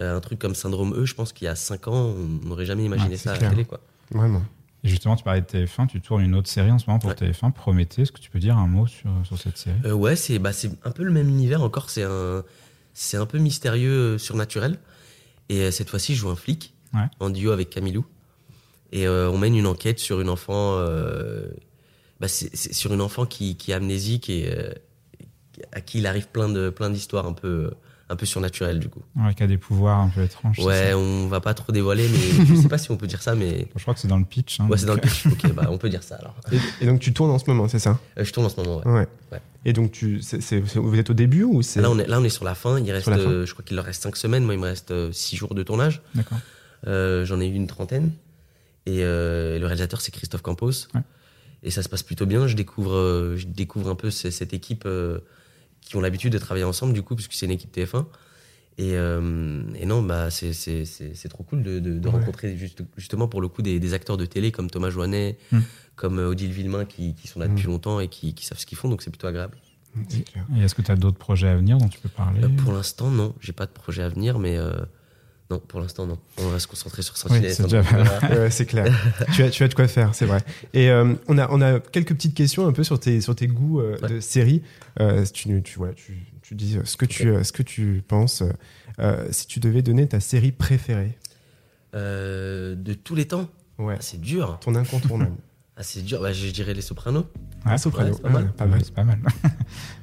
Euh, 0.01 0.17
un 0.17 0.21
truc 0.21 0.39
comme 0.39 0.55
Syndrome 0.55 0.95
E, 0.95 1.05
je 1.07 1.15
pense 1.15 1.33
qu'il 1.33 1.47
y 1.47 1.49
a 1.49 1.55
5 1.57 1.89
ans, 1.89 2.15
on 2.17 2.47
n'aurait 2.49 2.67
jamais 2.67 2.85
imaginé 2.85 3.17
ça 3.17 3.33
à 3.33 3.39
la 3.41 3.51
télé. 3.51 3.65
Quoi. 3.65 3.81
Vraiment. 4.11 4.43
Et 4.85 4.89
justement, 4.89 5.17
tu 5.17 5.25
parlais 5.25 5.41
de 5.41 5.47
TF1, 5.47 5.89
tu 5.89 6.01
tournes 6.01 6.23
une 6.23 6.35
autre 6.37 6.49
série 6.49 6.71
en 6.71 6.79
ce 6.79 6.87
moment 6.87 6.99
pour 7.01 7.11
Ouais. 7.11 7.17
TF1, 7.17 7.51
Prométhée. 7.53 8.03
Est-ce 8.03 8.13
que 8.13 8.21
tu 8.21 8.31
peux 8.31 8.39
dire 8.39 8.57
un 8.57 8.67
mot 8.69 8.87
sur, 8.87 9.11
sur 9.25 9.39
cette 9.39 9.57
série? 9.59 9.77
Euh, 9.85 9.93
ouais, 9.93 10.15
c'est 10.15 10.39
bah, 10.39 10.53
c'est 10.53 10.71
un 10.85 10.91
peu 10.93 11.03
le 11.03 11.11
même 11.11 11.29
univers 11.29 11.63
encore. 11.63 11.91
C'est 11.91 12.05
un, 12.05 12.45
c'est 12.95 13.17
un 13.17 13.27
peu 13.27 13.39
mystérieux, 13.39 14.15
euh, 14.15 14.19
surnaturel. 14.19 14.79
Et 15.49 15.63
euh, 15.63 15.71
cette 15.73 15.89
fois-ci, 15.91 16.15
je 16.15 16.21
joue 16.21 16.31
un 16.31 16.37
flic 16.37 16.75
Ouais. 16.95 17.01
en 17.21 17.29
duo 17.31 17.51
avec 17.53 17.71
Camilou. 17.71 18.07
Et 18.93 19.07
euh, 19.07 19.31
on 19.31 19.37
mène 19.37 19.57
une 19.57 19.67
enquête 19.67 19.99
sur 19.99 20.21
une 20.21 20.29
enfant, 20.31 20.77
euh, 20.79 21.49
bah, 22.21 22.29
sur 22.29 22.95
une 22.95 23.01
enfant 23.03 23.27
qui, 23.27 23.57
qui 23.57 23.73
est 23.73 23.75
amnésique 23.75 24.31
et 24.31 24.49
euh, 24.51 24.71
à 25.73 25.81
qui 25.81 25.99
il 25.99 26.07
arrive 26.07 26.29
plein 26.29 26.49
de 26.49 26.71
plein 26.71 26.89
d'histoires 26.89 27.27
un 27.27 27.33
peu 27.35 27.73
un 28.11 28.17
peu 28.17 28.25
surnaturelles 28.27 28.79
du 28.79 28.89
coup. 28.89 29.03
Ouais, 29.17 29.35
Qui 29.35 29.43
a 29.43 29.47
des 29.47 29.59
pouvoirs 29.59 29.99
un 30.01 30.09
peu 30.09 30.23
étranges. 30.23 30.59
Ouais, 30.61 30.95
on 30.95 31.27
va 31.29 31.41
pas 31.41 31.53
trop 31.55 31.73
dévoiler, 31.73 32.09
mais 32.09 32.45
je 32.47 32.55
sais 32.55 32.69
pas 32.69 32.79
si 32.79 32.91
on 32.91 32.97
peut 32.97 33.07
dire 33.07 33.21
ça, 33.23 33.35
mais 33.35 33.69
Je 33.77 33.83
crois 33.83 33.93
que 33.95 34.01
c'est 34.01 34.09
dans 34.09 34.17
le 34.19 34.25
pitch. 34.25 34.61
hein, 34.61 34.69
ouais, 34.69 34.79
c'est 34.79 34.87
dans 34.87 34.95
le 34.95 35.01
pitch. 35.01 35.27
Ok, 35.27 35.53
bah 35.53 35.67
on 35.71 35.77
peut 35.79 35.89
dire 35.91 36.03
ça 36.03 36.17
alors. 36.17 36.35
Et, 36.53 36.59
et 36.85 36.87
donc 36.87 37.01
tu 37.01 37.13
tournes 37.13 37.31
en 37.31 37.39
ce 37.39 37.45
moment, 37.49 37.69
c'est 37.69 37.79
ça? 37.79 37.99
Euh, 38.19 38.25
je 38.25 38.33
tourne 38.33 38.47
en 38.47 38.49
ce 38.49 38.57
moment. 38.57 38.79
Ouais. 38.79 38.93
Ouais. 38.93 39.09
Ouais. 39.33 39.41
Et 39.65 39.73
donc 39.73 39.93
tu, 39.93 40.23
c'est- 40.23 40.61
vous 40.77 40.99
êtes 40.99 41.11
au 41.11 41.15
début 41.15 41.43
ou 41.43 41.61
c'est 41.63 41.81
Là 41.83 41.91
on 41.91 41.99
est 41.99 42.07
là 42.07 42.19
on 42.21 42.25
est 42.25 42.29
sur 42.31 42.45
la 42.45 42.55
fin. 42.55 42.79
Il 42.81 42.91
reste, 42.93 43.09
euh, 43.09 43.45
je 43.45 43.53
crois 43.53 43.65
qu'il 43.65 43.77
leur 43.77 43.85
reste 43.85 44.03
5 44.03 44.17
semaines. 44.17 44.45
Moi 44.45 44.55
il 44.55 44.61
me 44.61 44.65
reste 44.67 44.93
6 45.13 45.37
jours 45.37 45.55
de 45.55 45.63
tournage. 45.63 46.01
D'accord. 46.15 46.39
Euh, 46.87 47.25
J'en 47.27 47.41
ai 47.41 47.47
eu 47.47 47.53
une 47.55 47.67
trentaine. 47.67 48.13
Et, 48.87 49.03
euh, 49.03 49.59
le 49.59 49.67
réalisateur, 49.67 50.01
c'est 50.01 50.13
Christophe 50.13 50.41
Campos. 50.43 50.71
Ouais. 50.95 51.03
Et 51.63 51.71
ça 51.71 51.83
se 51.83 51.89
passe 51.91 52.03
plutôt 52.05 52.25
bien. 52.25 52.47
Je 52.47 52.55
découvre, 52.57 52.95
euh, 52.95 53.37
je 53.37 53.47
découvre 53.47 53.91
un 53.91 53.95
peu 53.97 54.11
ce- 54.11 54.31
cette 54.31 54.55
équipe 54.55 54.85
euh, 54.87 55.19
qui 55.81 55.97
ont 55.97 56.01
l'habitude 56.01 56.33
de 56.33 56.39
travailler 56.39 56.65
ensemble, 56.65 56.93
du 56.93 57.03
coup, 57.03 57.15
puisque 57.15 57.33
c'est 57.33 57.47
une 57.47 57.53
équipe 57.53 57.73
TF1. 57.73 58.07
Et, 58.81 58.93
euh, 58.95 59.63
et 59.75 59.87
non, 59.87 60.03
bah, 60.03 60.31
c'est 60.31 60.53
c'est- 60.53 60.85
c'est- 60.85 61.13
c'est 61.15 61.29
trop 61.29 61.43
cool 61.43 61.63
de, 61.65 61.81
de- 61.81 61.99
de 61.99 62.07
Ouais. 62.09 62.15
rencontrer 62.15 62.57
juste- 62.57 62.83
justement 62.97 63.27
pour 63.27 63.41
le 63.41 63.49
coup 63.49 63.61
des, 63.61 63.81
des 63.81 63.93
acteurs 63.93 64.17
de 64.17 64.25
télé 64.25 64.53
comme 64.53 64.71
Thomas 64.71 64.91
Joannet, 64.91 65.37
Mm. 65.51 65.59
comme 65.97 66.19
euh, 66.21 66.29
Odile 66.31 66.53
Villemain 66.53 66.85
qui, 66.85 67.15
qui 67.15 67.27
sont 67.27 67.41
là 67.41 67.49
Mm. 67.49 67.55
depuis 67.55 67.67
longtemps 67.67 67.99
et 67.99 68.07
qui, 68.09 68.35
qui 68.35 68.47
savent 68.47 68.59
ce 68.59 68.67
qu'ils 68.67 68.79
font, 68.79 68.89
donc 68.89 69.03
c'est 69.03 69.11
plutôt 69.11 69.27
agréable. 69.27 69.59
C'est 70.09 70.23
clair. 70.23 70.47
Et 70.57 70.61
est-ce 70.63 70.77
que 70.77 70.83
tu 70.83 70.93
as 70.93 70.97
d'autres 70.97 71.19
projets 71.19 71.49
à 71.49 71.57
venir 71.57 71.79
dont 71.79 71.89
tu 71.89 71.99
peux 71.99 72.09
parler? 72.09 72.45
Euh, 72.45 72.49
pour 72.51 72.73
l'instant, 72.73 73.11
non, 73.11 73.35
j'ai 73.41 73.53
pas 73.53 73.67
de 73.67 73.73
projet 73.73 74.03
à 74.05 74.09
venir, 74.09 74.39
mais 74.39 74.57
euh, 74.57 74.71
non, 75.51 75.59
pour 75.61 75.81
l'instant, 75.81 76.07
non. 76.07 76.19
On 76.39 76.49
va 76.49 76.59
se 76.59 76.67
concentrer 76.67 77.01
sur 77.03 77.15
Oui, 77.31 77.51
Sentinelle. 77.51 77.53
c'est. 78.51 78.63
Ouais, 78.63 78.67
clair. 78.67 79.15
tu, 79.35 79.43
as, 79.43 79.51
tu 79.51 79.63
as 79.63 79.69
de 79.69 79.75
quoi 79.75 79.89
faire, 79.89 80.15
c'est 80.15 80.27
vrai. 80.27 80.41
Et 80.75 80.91
euh, 80.91 81.15
on, 81.27 81.39
a, 81.39 81.49
on 81.51 81.61
a 81.63 81.81
quelques 81.81 82.15
petites 82.15 82.35
questions 82.35 82.67
un 82.67 82.73
peu 82.73 82.85
sur 82.85 83.01
tes, 83.01 83.21
sur 83.23 83.35
tes 83.35 83.47
goûts 83.47 83.81
euh, 83.81 83.97
Ouais. 84.03 84.09
de 84.09 84.21
séries. 84.21 84.63
Euh, 85.01 85.25
tu, 85.33 85.63
tu, 85.63 85.79
voilà, 85.79 85.95
tu, 85.95 86.19
tu 86.43 86.55
dis 86.55 86.77
ce 86.85 86.97
que, 86.99 87.07
tu, 87.07 87.33
ce 87.43 87.53
que 87.53 87.63
tu 87.63 88.03
penses. 88.07 88.43
Si 89.31 89.47
tu 89.47 89.59
devais 89.61 89.81
donner 89.83 90.07
ta 90.07 90.21
série 90.21 90.53
préférée, 90.53 91.17
de 91.95 92.95
tous 93.03 93.15
les 93.15 93.27
temps? 93.27 93.49
Ouais, 93.79 93.95
Ah, 93.97 94.03
C'est 94.03 94.21
dur. 94.21 94.59
ton 94.61 94.75
incontournable. 94.75 95.33
Ah, 95.79 95.83
c'est 95.85 96.03
dur. 96.03 96.21
Bah, 96.21 96.33
je 96.33 96.49
dirais 96.51 96.75
Les 96.75 96.83
Sopranos. 96.83 97.27
Ouais, 97.65 97.79
Soprano, 97.79 98.09
ouais, 98.11 98.15
c'est 98.17 98.23
pas 98.23 98.29
mal. 98.31 98.47
Ah, 98.49 98.53
pas 98.59 98.67
mal. 98.67 98.81
C'est 98.85 98.95
pas 98.95 99.05
mal. 99.05 99.19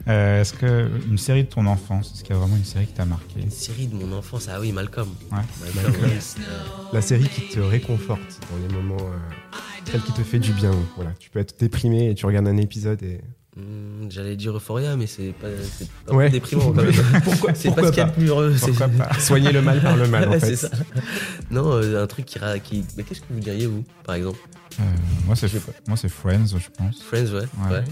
Euh, 0.07 0.41
Est-ce 0.41 0.53
que 0.53 0.91
une 1.09 1.17
série 1.17 1.45
de 1.45 1.49
ton 1.49 1.65
enfance, 1.65 2.11
est-ce 2.13 2.23
qu'il 2.23 2.35
y 2.35 2.37
a 2.37 2.39
vraiment 2.39 2.55
une 2.57 2.63
série 2.63 2.85
qui 2.85 2.93
t'a 2.93 3.05
marqué? 3.05 3.41
Une 3.41 3.49
série 3.49 3.87
de 3.87 3.95
mon 3.95 4.15
enfance. 4.15 4.47
Ah 4.51 4.59
oui, 4.61 4.71
Malcolm. 4.71 5.09
Ouais. 5.31 5.39
Malcolm, 5.75 6.03
ouais. 6.03 6.19
La 6.93 7.01
série 7.01 7.27
qui 7.27 7.49
te 7.49 7.59
réconforte 7.59 8.39
dans 8.51 8.57
les 8.67 8.71
moments, 8.71 9.01
euh, 9.01 9.57
celle 9.91 10.01
qui 10.03 10.11
te 10.13 10.21
fait 10.21 10.37
du 10.37 10.51
bien. 10.53 10.69
Voilà, 10.95 11.11
tu 11.17 11.31
peux 11.31 11.39
être 11.39 11.59
déprimé 11.59 12.11
et 12.11 12.13
tu 12.13 12.27
regardes 12.27 12.47
un 12.47 12.57
épisode 12.57 13.01
et 13.01 13.19
Hmm, 13.57 14.09
J'allais 14.09 14.35
dire 14.35 14.55
Euphoria, 14.57 14.97
mais 14.97 15.07
c'est 15.07 15.31
pas, 15.33 15.47
pas 16.05 16.13
Ouais. 16.13 16.29
déprimant 16.29 16.73
quand 16.73 16.83
même. 16.83 16.91
pourquoi, 17.23 17.53
C'est 17.55 17.73
pas 17.73 17.83
ce 17.83 17.89
qu'il 17.89 17.97
y 17.97 18.01
a 18.01 18.05
pas 18.05 18.11
de 18.11 18.15
plus 18.17 18.27
heureux. 18.29 18.53
le 19.53 19.61
mal 19.61 19.81
par 19.81 19.95
le 19.95 20.07
mal 20.09 20.27
en 20.27 20.31
Ouais, 20.31 20.39
fait. 20.41 20.55
c'est 20.57 20.67
ça. 20.67 20.69
Non, 21.51 21.71
euh, 21.71 22.03
un 22.03 22.07
truc 22.07 22.25
qui. 22.59 22.83
Mais 22.97 23.03
qu'est-ce 23.03 23.21
que 23.21 23.25
vous 23.29 23.39
diriez 23.39 23.67
vous, 23.67 23.83
par 24.03 24.15
exemple 24.15 24.39
Euh, 24.79 24.83
Moi, 25.25 25.37
c'est 25.37 25.47
moi, 25.87 25.95
Friends, 26.09 26.47
je 26.47 26.67
pense. 26.77 27.01
Friends, 27.01 27.31
ouais. 27.33 27.39
Ouais. 27.39 27.71
ouais. 27.77 27.83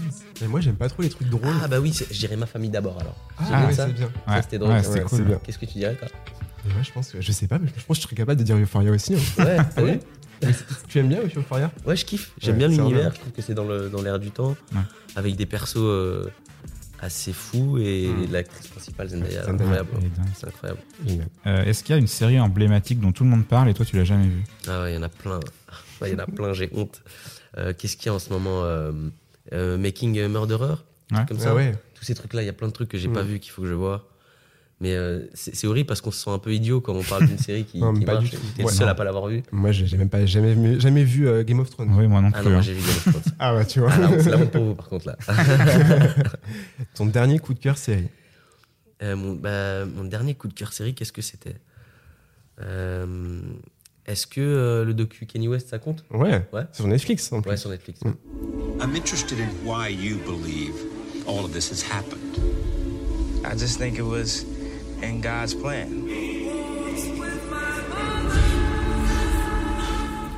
Mais 0.42 0.48
moi 0.48 0.60
j'aime 0.60 0.74
pas 0.76 0.88
trop 0.90 1.02
les 1.02 1.08
trucs 1.08 1.28
drôles. 1.30 1.54
Ah 1.62 1.68
bah 1.68 1.80
oui, 1.80 1.92
je 2.10 2.18
dirais 2.18 2.36
ma 2.36 2.46
famille 2.46 2.68
d'abord 2.70 2.98
alors. 3.00 3.16
Ah, 3.38 3.66
ouais, 3.66 3.72
ça. 3.72 3.86
c'est 3.86 3.92
bien. 3.94 4.10
Ouais, 4.28 4.42
c'était 4.42 4.58
drôle. 4.58 4.72
ouais, 4.72 4.86
Ouais, 4.86 5.00
cool. 5.00 5.38
Qu'est-ce 5.44 5.58
que 5.58 5.66
tu 5.66 5.78
dirais 5.78 5.94
toi 5.94 6.08
moi 6.66 6.80
je 6.82 6.90
pense 6.92 7.10
que 7.10 7.20
je 7.20 7.30
sais 7.30 7.46
pas, 7.46 7.58
mais 7.58 7.68
je 7.76 7.84
pense 7.84 7.98
que 7.98 8.02
je 8.02 8.06
serais 8.06 8.16
capable 8.16 8.38
de 8.40 8.44
dire 8.44 8.56
Euphoria 8.56 8.90
aussi. 8.90 9.14
hein. 9.14 9.18
Ouais, 9.44 9.56
t'as 9.74 9.82
vu 9.82 10.00
tu 10.88 10.98
aimes 10.98 11.08
bien 11.08 11.20
Euphoria 11.22 11.70
Ouais, 11.86 11.96
je 11.96 12.04
kiffe. 12.04 12.32
J'aime 12.38 12.54
Ouais, 12.54 12.58
bien 12.58 12.70
c'est 12.70 12.76
l'univers. 12.76 13.12
Je 13.14 13.20
trouve 13.20 13.32
que 13.32 13.42
c'est 13.42 13.54
dans 13.54 13.64
le 13.64 13.88
dans 13.88 14.02
l'air 14.02 14.18
du 14.18 14.30
temps, 14.30 14.56
Ouais. 14.74 14.80
avec 15.16 15.36
des 15.36 15.46
persos 15.46 15.76
euh, 15.78 16.28
assez 17.00 17.32
fous 17.32 17.78
et 17.78 18.08
Mm. 18.08 18.32
l'actrice 18.32 18.68
principale 18.68 19.08
Zendaya, 19.08 19.44
Zendaya, 19.44 19.52
incroyable. 19.80 19.90
est. 20.06 20.34
C'est 20.34 20.46
incroyable. 20.48 20.80
Euh, 21.46 21.64
Est-ce 21.64 21.82
qu'il 21.84 21.94
y 21.94 21.96
a 21.96 22.00
une 22.00 22.06
série 22.06 22.40
emblématique 22.40 23.00
dont 23.00 23.12
tout 23.12 23.24
le 23.24 23.30
monde 23.30 23.44
parle 23.46 23.68
et 23.68 23.74
toi 23.74 23.84
tu 23.84 23.96
l'as 23.96 24.04
jamais 24.04 24.26
vue? 24.28 24.44
Ah 24.68 24.82
ouais, 24.82 24.92
il 24.92 24.94
y 24.94 24.98
en 24.98 25.02
a 25.02 25.08
plein. 25.08 25.40
Ouais, 26.00 26.10
Il 26.10 26.12
y 26.12 26.16
en 26.16 26.24
a 26.24 26.26
plein. 26.26 26.52
J'ai 26.52 26.70
honte. 26.72 27.02
Euh, 27.56 27.72
Qu'est-ce 27.76 27.96
qu'il 27.96 28.06
y 28.06 28.08
a 28.08 28.14
en 28.14 28.18
ce 28.18 28.30
moment 28.30 28.64
euh, 28.64 28.90
euh, 29.52 29.78
Making 29.78 30.18
a 30.20 30.28
Murderer, 30.28 30.74
Ouais. 31.12 31.24
comme 31.28 31.36
Ah 31.40 31.44
ça. 31.44 31.54
ouais. 31.54 31.72
Tous 31.94 32.04
ces 32.04 32.14
trucs-là, 32.14 32.42
il 32.42 32.46
y 32.46 32.48
a 32.48 32.52
plein 32.52 32.66
de 32.68 32.72
trucs 32.72 32.88
que 32.88 32.98
j'ai 32.98 33.08
Mm. 33.08 33.12
pas 33.12 33.22
vu 33.22 33.38
qu'il 33.38 33.52
faut 33.52 33.62
que 33.62 33.68
je 33.68 33.74
vois. 33.74 34.08
Mais 34.84 34.94
euh, 34.94 35.26
c'est 35.32 35.66
horrible 35.66 35.86
parce 35.86 36.00
qu'on 36.02 36.10
se 36.10 36.22
sent 36.22 36.30
un 36.30 36.38
peu 36.38 36.52
idiot 36.52 36.80
quand 36.82 36.92
on 36.94 37.02
parle 37.02 37.26
d'une 37.26 37.38
série 37.38 37.64
qui, 37.64 37.78
Non, 37.80 37.92
mais 37.92 38.00
qui 38.00 38.04
pas 38.04 38.12
marche. 38.14 38.24
du 38.30 38.36
tout. 38.36 38.42
T'es 38.54 38.62
Ouais, 38.64 38.70
le 38.70 38.76
seul 38.76 38.86
non. 38.86 38.92
à 38.92 38.94
pas 38.94 39.04
l'avoir 39.04 39.28
vu. 39.28 39.42
Moi 39.50 39.72
j'ai 39.72 39.96
même 39.96 40.10
pas 40.10 40.26
jamais, 40.26 40.52
vu- 40.54 40.78
jamais 40.80 41.04
vu 41.04 41.26
euh, 41.26 41.42
Game 41.42 41.58
of 41.60 41.70
Thrones. 41.70 41.90
Oui, 41.96 42.06
moi 42.06 42.20
non 42.20 42.30
Ah 42.34 42.38
plus. 42.40 42.44
non, 42.44 42.50
moi 42.50 42.58
hein. 42.58 42.62
j'ai 42.62 42.74
vu 42.74 42.80
Game 42.80 42.90
of 42.96 43.02
Thrones. 43.22 43.34
Ah 43.38 43.54
ouais, 43.56 43.64
tu 43.64 43.80
vois. 43.80 43.90
Ah 43.92 44.10
c'est 44.20 44.30
la 44.30 44.36
honte 44.38 44.50
pour 44.50 44.64
vous 44.64 44.74
par 44.74 44.88
contre 44.90 45.06
là. 45.06 45.16
Ton 46.94 47.06
dernier 47.06 47.38
coup 47.38 47.54
de 47.54 47.58
cœur 47.58 47.78
série. 47.78 48.08
Euh, 49.02 49.16
mon, 49.16 49.32
bah, 49.32 49.84
mon 49.86 50.04
dernier 50.04 50.34
coup 50.34 50.48
de 50.48 50.54
cœur 50.54 50.72
série, 50.72 50.94
qu'est-ce 50.94 51.12
que 51.12 51.22
c'était? 51.22 51.56
Euh, 52.60 53.40
Est-ce 54.06 54.26
que 54.26 54.40
euh, 54.40 54.84
le 54.84 54.94
docu 54.94 55.26
Kenny 55.26 55.48
West 55.48 55.68
ça 55.70 55.78
compte? 55.78 56.04
Ouais. 56.10 56.46
Ouais. 56.52 56.62
Sur 56.72 56.86
Netflix 56.86 57.32
en 57.32 57.40
plus. 57.42 57.50
Ouais, 57.50 57.56
sur 57.56 57.70
Netflix. 57.70 58.00
Mm. 58.04 58.12
I'm 58.80 58.94
interested 58.96 59.38
in 59.38 59.48
why 59.66 59.88
you 59.90 60.18
believe 60.26 60.74
all 61.26 61.44
of 61.44 61.52
this 61.52 61.70
has 61.70 61.82
happened. 61.82 62.20
I 63.44 63.56
just 63.58 63.78
think 63.78 63.98
it 63.98 64.02
was 64.04 64.44
in 65.04 65.20
God's 65.20 65.54
plan. 65.54 65.86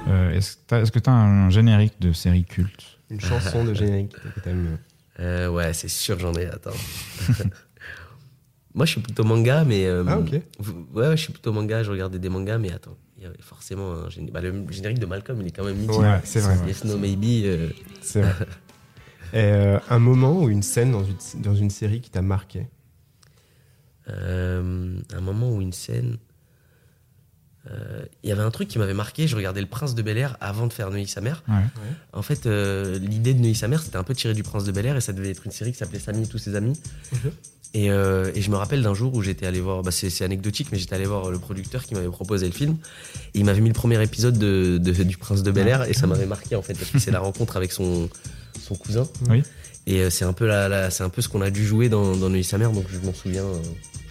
Euh, 0.08 0.30
Est-ce 0.37 0.90
que 0.90 0.99
tu 0.99 1.11
as 1.11 1.12
un 1.12 1.50
générique 1.50 1.94
de 2.00 2.12
série 2.12 2.44
culte? 2.44 2.85
Une 3.11 3.20
chanson 3.20 3.64
de 3.64 3.75
générique 3.75 4.12
que. 4.12 4.50
Euh, 5.18 5.49
ouais, 5.49 5.73
c'est 5.73 5.88
sûr, 5.88 6.18
j'en 6.18 6.35
ai. 6.35 6.44
Attends. 6.44 6.75
Moi, 8.75 8.85
je 8.85 8.90
suis 8.90 9.00
plutôt 9.00 9.25
manga, 9.25 9.64
mais. 9.64 9.87
euh, 9.87 10.04
Ah, 10.06 10.18
ok. 10.18 10.32
Ouais, 10.92 11.16
je 11.16 11.23
suis 11.23 11.32
plutôt 11.32 11.54
manga, 11.54 11.82
je 11.82 11.90
regardais 11.90 12.18
des 12.18 12.28
mangas, 12.28 12.58
mais 12.58 12.70
attends. 12.70 12.99
Il 13.16 13.23
y 13.23 13.26
avait 13.26 13.40
forcément 13.40 13.92
un 13.92 14.11
générique. 14.11 14.35
Bah, 14.35 14.42
le 14.42 14.66
générique 14.70 14.99
de 14.99 15.06
Malcolm, 15.06 15.40
il 15.40 15.46
est 15.46 15.52
quand 15.52 15.64
même 15.64 15.78
mythique. 15.78 15.96
Ouais, 15.99 16.20
c'est 16.25 16.40
vrai. 16.40 16.58
Yes, 16.66 16.85
no, 16.85 16.99
maybe. 16.99 17.46
euh, 17.46 17.70
C'est 18.02 18.20
vrai. 18.20 18.35
Et, 19.32 19.38
euh, 19.38 19.78
un 19.88 19.99
moment 19.99 20.42
ou 20.42 20.50
une 20.50 20.62
scène 20.62 20.92
dans 20.92 21.02
une, 21.02 21.16
dans 21.40 21.54
une 21.54 21.70
série 21.70 22.02
qui 22.02 22.11
t'a 22.11 22.20
marqué? 22.20 22.66
Euh, 24.09 24.97
un 25.15 25.21
moment 25.21 25.51
où 25.53 25.61
une 25.61 25.73
scène. 25.73 26.17
euh, 27.71 28.05
Il 28.23 28.29
y 28.29 28.33
avait 28.33 28.43
un 28.43 28.51
truc 28.51 28.69
qui 28.69 28.79
m'avait 28.79 28.95
marqué. 28.95 29.27
Je 29.27 29.37
regardais 29.37 29.61
Le 29.61 29.67
Prince 29.67 29.95
de 29.95 30.03
Bel 30.03 30.17
Air 30.19 30.37
avant 30.41 30.67
de 30.67 30.73
faire 30.73 30.91
Neuilly 30.91 31.09
sa 31.09 31.21
mère. 31.21 31.43
Ouais. 31.49 31.55
En 32.13 32.23
fait, 32.23 32.47
euh, 32.47 32.99
l'idée 32.99 33.35
de 33.35 33.40
Neuilly 33.40 33.55
sa 33.55 33.69
mère, 33.69 33.83
c'était 33.83 33.97
un 33.97 34.05
peu 34.05 34.14
tiré 34.14 34.35
du 34.35 34.42
Prince 34.42 34.64
de 34.64 34.73
Bel 34.73 34.87
Air 34.87 34.97
et 34.97 35.01
ça 35.01 35.12
devait 35.12 35.31
être 35.31 35.45
une 35.47 35.53
série 35.53 35.73
qui 35.73 35.79
s'appelait 35.79 35.99
Samy 35.99 36.23
et 36.23 36.27
tous 36.27 36.38
ses 36.38 36.55
amis. 36.55 36.81
Et, 37.75 37.90
euh, 37.90 38.31
et 38.35 38.40
je 38.40 38.51
me 38.51 38.57
rappelle 38.57 38.83
d'un 38.83 38.95
jour 38.95 39.12
où 39.14 39.21
j'étais 39.23 39.45
allé 39.45 39.61
voir, 39.61 39.83
bah 39.83 39.90
c'est 39.90 40.09
c'est 40.09 40.25
anecdotique, 40.25 40.69
mais 40.73 40.79
j'étais 40.79 40.95
allé 40.95 41.05
voir 41.05 41.31
le 41.31 41.38
producteur 41.38 41.85
qui 41.85 41.95
m'avait 41.95 42.07
proposé 42.09 42.47
le 42.47 42.53
film. 42.53 42.77
Et 43.35 43.40
il 43.40 43.45
m'avait 43.45 43.61
mis 43.61 43.69
le 43.69 43.75
premier 43.75 44.03
épisode 44.03 44.38
de, 44.38 44.79
de- 44.79 45.03
du 45.03 45.16
Prince 45.19 45.42
de 45.42 45.51
Bel 45.51 45.66
Air 45.69 45.83
et 45.83 45.92
ça 45.92 46.07
m'avait 46.07 46.25
marqué 46.27 46.55
en 46.57 46.62
fait, 46.62 46.73
parce 46.75 46.90
que 46.90 46.99
c'est 47.01 47.11
la 47.11 47.19
rencontre 47.21 47.57
avec 47.57 47.73
son, 47.73 48.09
son 48.62 48.77
cousin. 48.77 49.07
Oui. 49.29 49.42
Et 49.88 50.01
euh, 50.01 50.11
c'est 50.11 50.25
un 50.25 50.33
peu 50.33 50.46
la, 50.46 50.68
la- 50.68 50.90
c'est 50.90 51.05
un 51.05 51.09
peu 51.11 51.22
ce 51.22 51.29
qu'on 51.29 51.42
a 51.42 51.51
dû 51.51 51.64
jouer 51.64 51.88
dans, 51.88 52.16
dans 52.16 52.29
Neuilly 52.29 52.42
sa 52.44 52.59
mère, 52.59 52.72
donc 52.72 52.87
je 52.90 52.99
m'en 52.99 53.14
souviens. 53.14 53.44
euh, 53.44 53.62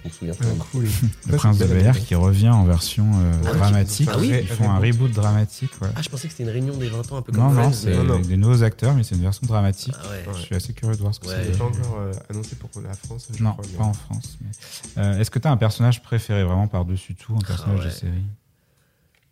je 0.03 0.07
m'en 0.09 0.13
souviens. 0.13 0.33
Ah, 0.39 0.63
cool. 0.71 0.85
Le 1.27 1.35
Prince 1.35 1.57
de 1.57 1.65
Bel 1.65 1.85
Air 1.85 1.99
qui 1.99 2.15
revient 2.15 2.47
en 2.49 2.63
version 2.63 3.05
euh, 3.15 3.31
Ah, 3.47 3.53
dramatique. 3.55 4.07
Ah 4.09 4.17
oui 4.17 4.31
Ils 4.41 4.47
font 4.47 4.69
un 4.69 4.77
reboot 4.79 5.11
dramatique. 5.11 5.71
Ouais. 5.81 5.89
Ah, 5.95 6.01
je 6.01 6.07
pensais 6.09 6.27
que 6.27 6.31
c'était 6.33 6.43
une 6.43 6.49
réunion 6.49 6.77
des 6.77 6.88
20 6.88 7.11
ans, 7.11 7.17
un 7.17 7.21
peu 7.21 7.33
comme 7.33 7.41
Non, 7.43 7.49
non, 7.51 7.73
c'est 7.73 7.89
mais- 7.89 8.03
Non, 8.03 8.13
avec 8.13 8.27
des 8.27 8.38
nouveaux 8.38 8.63
acteurs, 8.63 8.93
mais 8.93 9.03
c'est 9.03 9.15
une 9.15 9.21
version 9.23 9.45
dramatique. 9.47 9.95
Ah 10.01 10.09
ouais. 10.09 10.23
Je 10.38 10.41
suis 10.43 10.55
assez 10.55 10.71
curieux 10.73 10.95
de 10.95 11.01
voir 11.01 11.13
ce 11.13 11.19
que 11.19 11.27
Ouais. 11.27 11.35
c'est. 11.43 11.51
C'est 11.51 11.57
pas 11.57 11.65
encore 11.65 11.97
euh, 11.99 12.11
annoncé 12.29 12.55
pour 12.55 12.69
la 12.81 12.93
France, 12.93 13.27
je 13.35 13.43
Non, 13.43 13.51
crois. 13.53 13.65
pas 13.77 13.83
en 13.83 13.93
France. 13.93 14.38
mais- 14.41 15.03
Euh, 15.03 15.19
Est-ce 15.19 15.29
que 15.31 15.39
tu 15.39 15.47
as 15.47 15.51
un 15.51 15.57
personnage 15.57 16.01
préféré 16.03 16.43
vraiment 16.45 16.67
par-dessus 16.67 17.15
tout, 17.15 17.35
un 17.35 17.41
personnage 17.45 17.79
ouais. 17.79 17.85
de 17.88 17.89
série? 17.89 18.23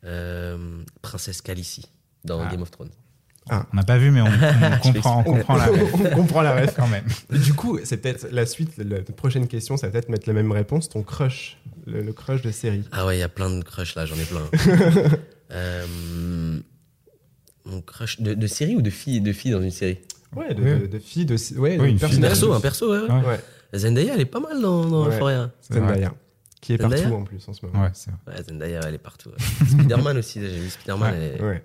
Euh, 0.06 0.84
Princesse 1.02 1.42
Khaleesi 1.42 1.86
dans 2.26 2.42
Ah. 2.42 2.50
Game 2.52 2.62
of 2.64 2.72
Thrones. 2.72 2.90
On 3.52 3.76
n'a 3.76 3.84
pas 3.84 3.98
vu, 3.98 4.10
mais 4.12 4.22
on, 4.22 4.26
on 4.28 4.78
comprend, 4.94 5.20
on 5.20 5.24
comprend 5.24 5.56
la 5.58 5.66
ref 5.66 5.94
On 5.94 6.16
comprend 6.16 6.42
la 6.42 6.56
ref. 6.62 6.74
quand 6.76 6.88
même. 6.88 7.04
Et 7.34 7.38
Du 7.40 7.54
coup, 7.54 7.78
c'est 7.84 7.98
peut-être 7.98 8.28
la 8.32 8.46
suite, 8.46 8.72
la, 8.78 9.00
prochaine 9.02 9.48
question, 9.48 9.76
ça 9.78 9.88
va 9.88 9.92
peut-être 9.94 10.10
mettre 10.10 10.28
la 10.28 10.34
même 10.34 10.52
réponse. 10.52 10.88
Ton 10.90 11.04
crush, 11.04 11.58
le, 11.86 12.02
le 12.02 12.14
crush 12.14 12.42
de 12.42 12.52
série. 12.52 12.84
Ah 12.94 13.06
ouais, 13.06 13.18
il 13.18 13.20
y 13.20 13.24
a 13.24 13.30
plein 13.30 13.50
de 13.50 13.62
crushs 13.64 13.96
là, 13.96 14.06
j'en 14.06 14.16
ai 14.16 14.24
plein. 14.26 14.42
Euh, 15.52 15.86
mon 17.66 17.82
crush 17.82 18.20
de, 18.22 18.34
de 18.34 18.48
série 18.48 18.76
ou 18.76 18.82
de 18.82 18.90
fille, 18.90 19.22
de 19.22 19.32
fille 19.34 19.52
dans 19.52 19.62
une 19.62 19.70
série? 19.70 20.00
Ouais, 20.36 20.54
de, 20.56 20.64
Oui. 20.64 20.80
de, 20.82 20.88
de 20.88 20.98
fille, 21.00 21.26
de 21.26 21.36
ouais, 21.60 21.78
Oui, 21.80 21.92
une 21.92 22.00
fille. 22.00 22.20
Perso, 22.20 22.54
un 22.54 22.60
perso, 22.60 22.92
ouais. 22.92 23.02
ouais. 23.02 23.10
Ouais. 23.22 23.40
Ouais, 23.74 23.80
Zendaya, 23.80 24.14
elle 24.16 24.22
est 24.22 24.26
pas 24.26 24.40
mal 24.40 24.60
dans, 24.60 24.84
dans. 24.86 25.06
Euphoria. 25.08 25.52
Zendaya. 25.72 26.12
Qui 26.60 26.74
est 26.74 26.82
Zendaya 26.82 27.04
partout 27.04 27.16
en 27.18 27.24
plus 27.24 27.48
en 27.48 27.54
ce 27.54 27.66
moment. 27.66 27.84
Ouais, 27.84 27.90
c'est 27.94 28.10
vrai. 28.10 28.36
Ouais, 28.38 28.44
Zendaya, 28.44 28.80
elle 28.88 28.96
est 28.96 28.98
partout. 28.98 29.30
ouais. 29.30 29.68
Spider-Man 29.68 30.18
aussi, 30.18 30.42
j'ai 30.42 30.60
vu 30.60 30.70
Spider-Man. 30.70 31.14
Ouais, 31.14 31.20
elle 31.20 31.40
est- 31.42 31.44
Ouais. 31.46 31.64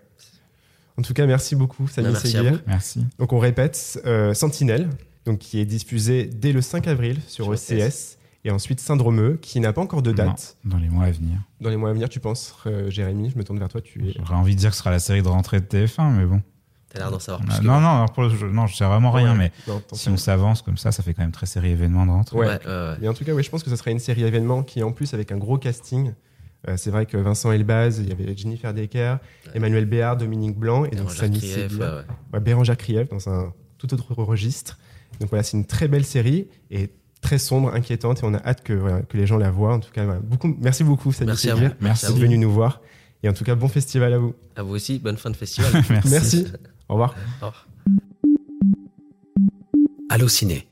En 0.99 1.03
tout 1.03 1.15
cas, 1.15 1.27
merci 1.27 1.55
beaucoup, 1.55 1.87
Samy 1.89 2.09
Bah, 2.09 2.13
merci 2.15 2.37
à 2.37 2.41
Seguir. 2.41 2.53
vous. 2.55 2.59
Merci. 2.67 3.07
Donc 3.19 3.33
on 3.33 3.39
répète, 3.39 4.01
euh, 4.05 4.35
Sentinelle, 4.35 4.89
donc 5.27 5.39
qui 5.39 5.61
est 5.61 5.65
diffusé 5.65 6.25
dès 6.27 6.53
le 6.53 6.61
5 6.61 6.89
avril 6.89 7.21
sur 7.29 7.45
Sur 7.57 7.75
OCS, 7.77 8.19
et 8.45 8.51
ensuite 8.51 8.81
Syndromeux, 8.81 9.39
qui 9.41 9.61
n'a 9.61 9.73
pas 9.73 9.81
encore 9.81 10.03
de 10.03 10.11
date. 10.13 10.57
Non, 10.65 10.73
dans 10.73 10.79
les 10.79 10.89
mois 10.89 11.05
à 11.05 11.11
venir. 11.11 11.39
Dans 11.61 11.71
les 11.71 11.77
mois 11.77 11.91
à 11.91 11.93
venir, 11.93 12.09
tu 12.09 12.19
penses, 12.21 12.55
euh, 12.67 12.91
Jérémy, 12.91 13.31
je 13.31 13.39
me 13.39 13.45
tourne 13.45 13.59
vers 13.59 13.69
toi, 13.69 13.81
tu 13.81 14.09
es... 14.09 14.13
J'aurais 14.17 14.35
envie 14.35 14.55
de 14.55 14.61
dire 14.61 14.71
que 14.71 14.77
ce 14.77 14.81
sera 14.81 14.91
la 14.91 14.99
série 14.99 15.23
de 15.23 15.29
rentrée 15.29 15.61
de 15.61 15.67
TF1, 15.67 16.11
mais 16.13 16.25
bon. 16.25 16.43
T'as 16.91 17.01
l'air 17.01 17.11
d'en 17.11 17.19
savoir 17.19 17.45
plus. 17.47 17.59
que 17.59 17.65
non, 17.65 17.81
non, 17.81 17.89
alors 17.97 18.13
pour 18.13 18.23
le 18.23 18.31
jeu- 18.31 18.51
non, 18.51 18.67
je 18.67 18.75
sais 18.75 18.85
vraiment 18.87 19.11
rien, 19.13 19.33
Ouais. 19.33 19.39
mais 19.39 19.53
Non, 19.69 19.83
si 19.93 20.09
on 20.09 20.17
s'avance 20.17 20.63
comme 20.63 20.79
ça, 20.79 20.91
ça 20.91 21.03
fait 21.03 21.13
quand 21.15 21.23
même 21.23 21.33
très 21.33 21.45
série 21.47 21.71
événement 21.71 22.07
de 22.07 22.11
rentrée. 22.13 22.37
Ouais. 22.39 22.47
Ouais, 22.47 22.53
ouais, 22.65 22.73
ouais. 22.73 22.97
Mais 23.03 23.09
en 23.09 23.15
tout 23.15 23.25
cas, 23.25 23.35
ouais, 23.35 23.43
je 23.43 23.51
pense 23.51 23.63
que 23.63 23.69
ce 23.71 23.77
serait 23.77 23.93
une 23.93 23.99
série 23.99 24.25
événement 24.25 24.63
qui, 24.63 24.83
en 24.83 24.91
plus, 24.91 25.13
avec 25.15 25.31
un 25.31 25.37
gros 25.37 25.59
casting. 25.59 26.13
Euh, 26.67 26.77
c'est 26.77 26.91
vrai 26.91 27.07
que 27.07 27.17
Vincent 27.17 27.53
Elbaz, 27.53 27.99
il 27.99 28.09
y 28.09 28.13
avait 28.13 28.37
Jennifer 28.37 28.75
Decker, 28.75 29.19
Emmanuel 29.55 29.85
Béard, 29.85 30.17
Dominique 30.17 30.57
Blanc 30.57 30.85
et 30.85 30.97
donc 30.97 31.11
Samy 31.13 31.41
Seguir. 31.41 32.05
ouais, 32.33 32.41
Bérangère 32.41 32.77
Krief 32.77 33.09
dans 33.09 33.29
un 33.29 33.53
tout 33.79 33.93
autre 33.95 34.13
registre. 34.23 34.79
Donc 35.21 35.31
voilà, 35.31 35.43
c'est 35.43 35.57
une 35.57 35.67
très 35.67 35.89
belle 35.89 36.05
série 36.05 36.49
et 36.71 36.91
très 37.21 37.39
sombre, 37.39 37.73
inquiétante 37.75 38.21
et 38.23 38.25
on 38.25 38.35
a 38.35 38.39
hâte 38.45 38.63
que, 38.63 38.73
voilà, 38.73 39.03
que 39.03 39.17
les 39.17 39.27
gens 39.27 39.37
la 39.39 39.51
voient. 39.51 39.75
En 39.75 39.81
tout 39.81 39.91
cas, 39.93 40.05
voilà, 40.05 40.21
beaucoup, 40.21 40.55
merci 40.61 40.85
beaucoup, 40.85 41.13
Samy 41.13 41.29
Merci 41.29 41.51
à 41.51 41.55
vous. 41.55 41.69
Merci 41.81 42.07
d'être 42.07 42.19
venu 42.19 42.39
nous 42.39 42.51
voir. 42.51 42.81
Et 43.23 43.29
en 43.29 43.33
tout 43.33 43.45
cas, 43.45 43.55
bon 43.55 43.69
festival 43.69 44.13
à 44.13 44.19
vous. 44.19 44.35
À 44.57 44.63
vous 44.63 44.75
aussi, 44.75 44.99
bonne 44.99 45.17
fin 45.17 45.31
de 45.31 45.37
festival. 45.37 45.73
Merci. 45.91 46.11
Merci. 46.11 46.47
Au 46.89 46.95
revoir. 46.95 47.15
Au 47.43 47.47
revoir. 47.47 47.69
Allociné, 50.11 50.68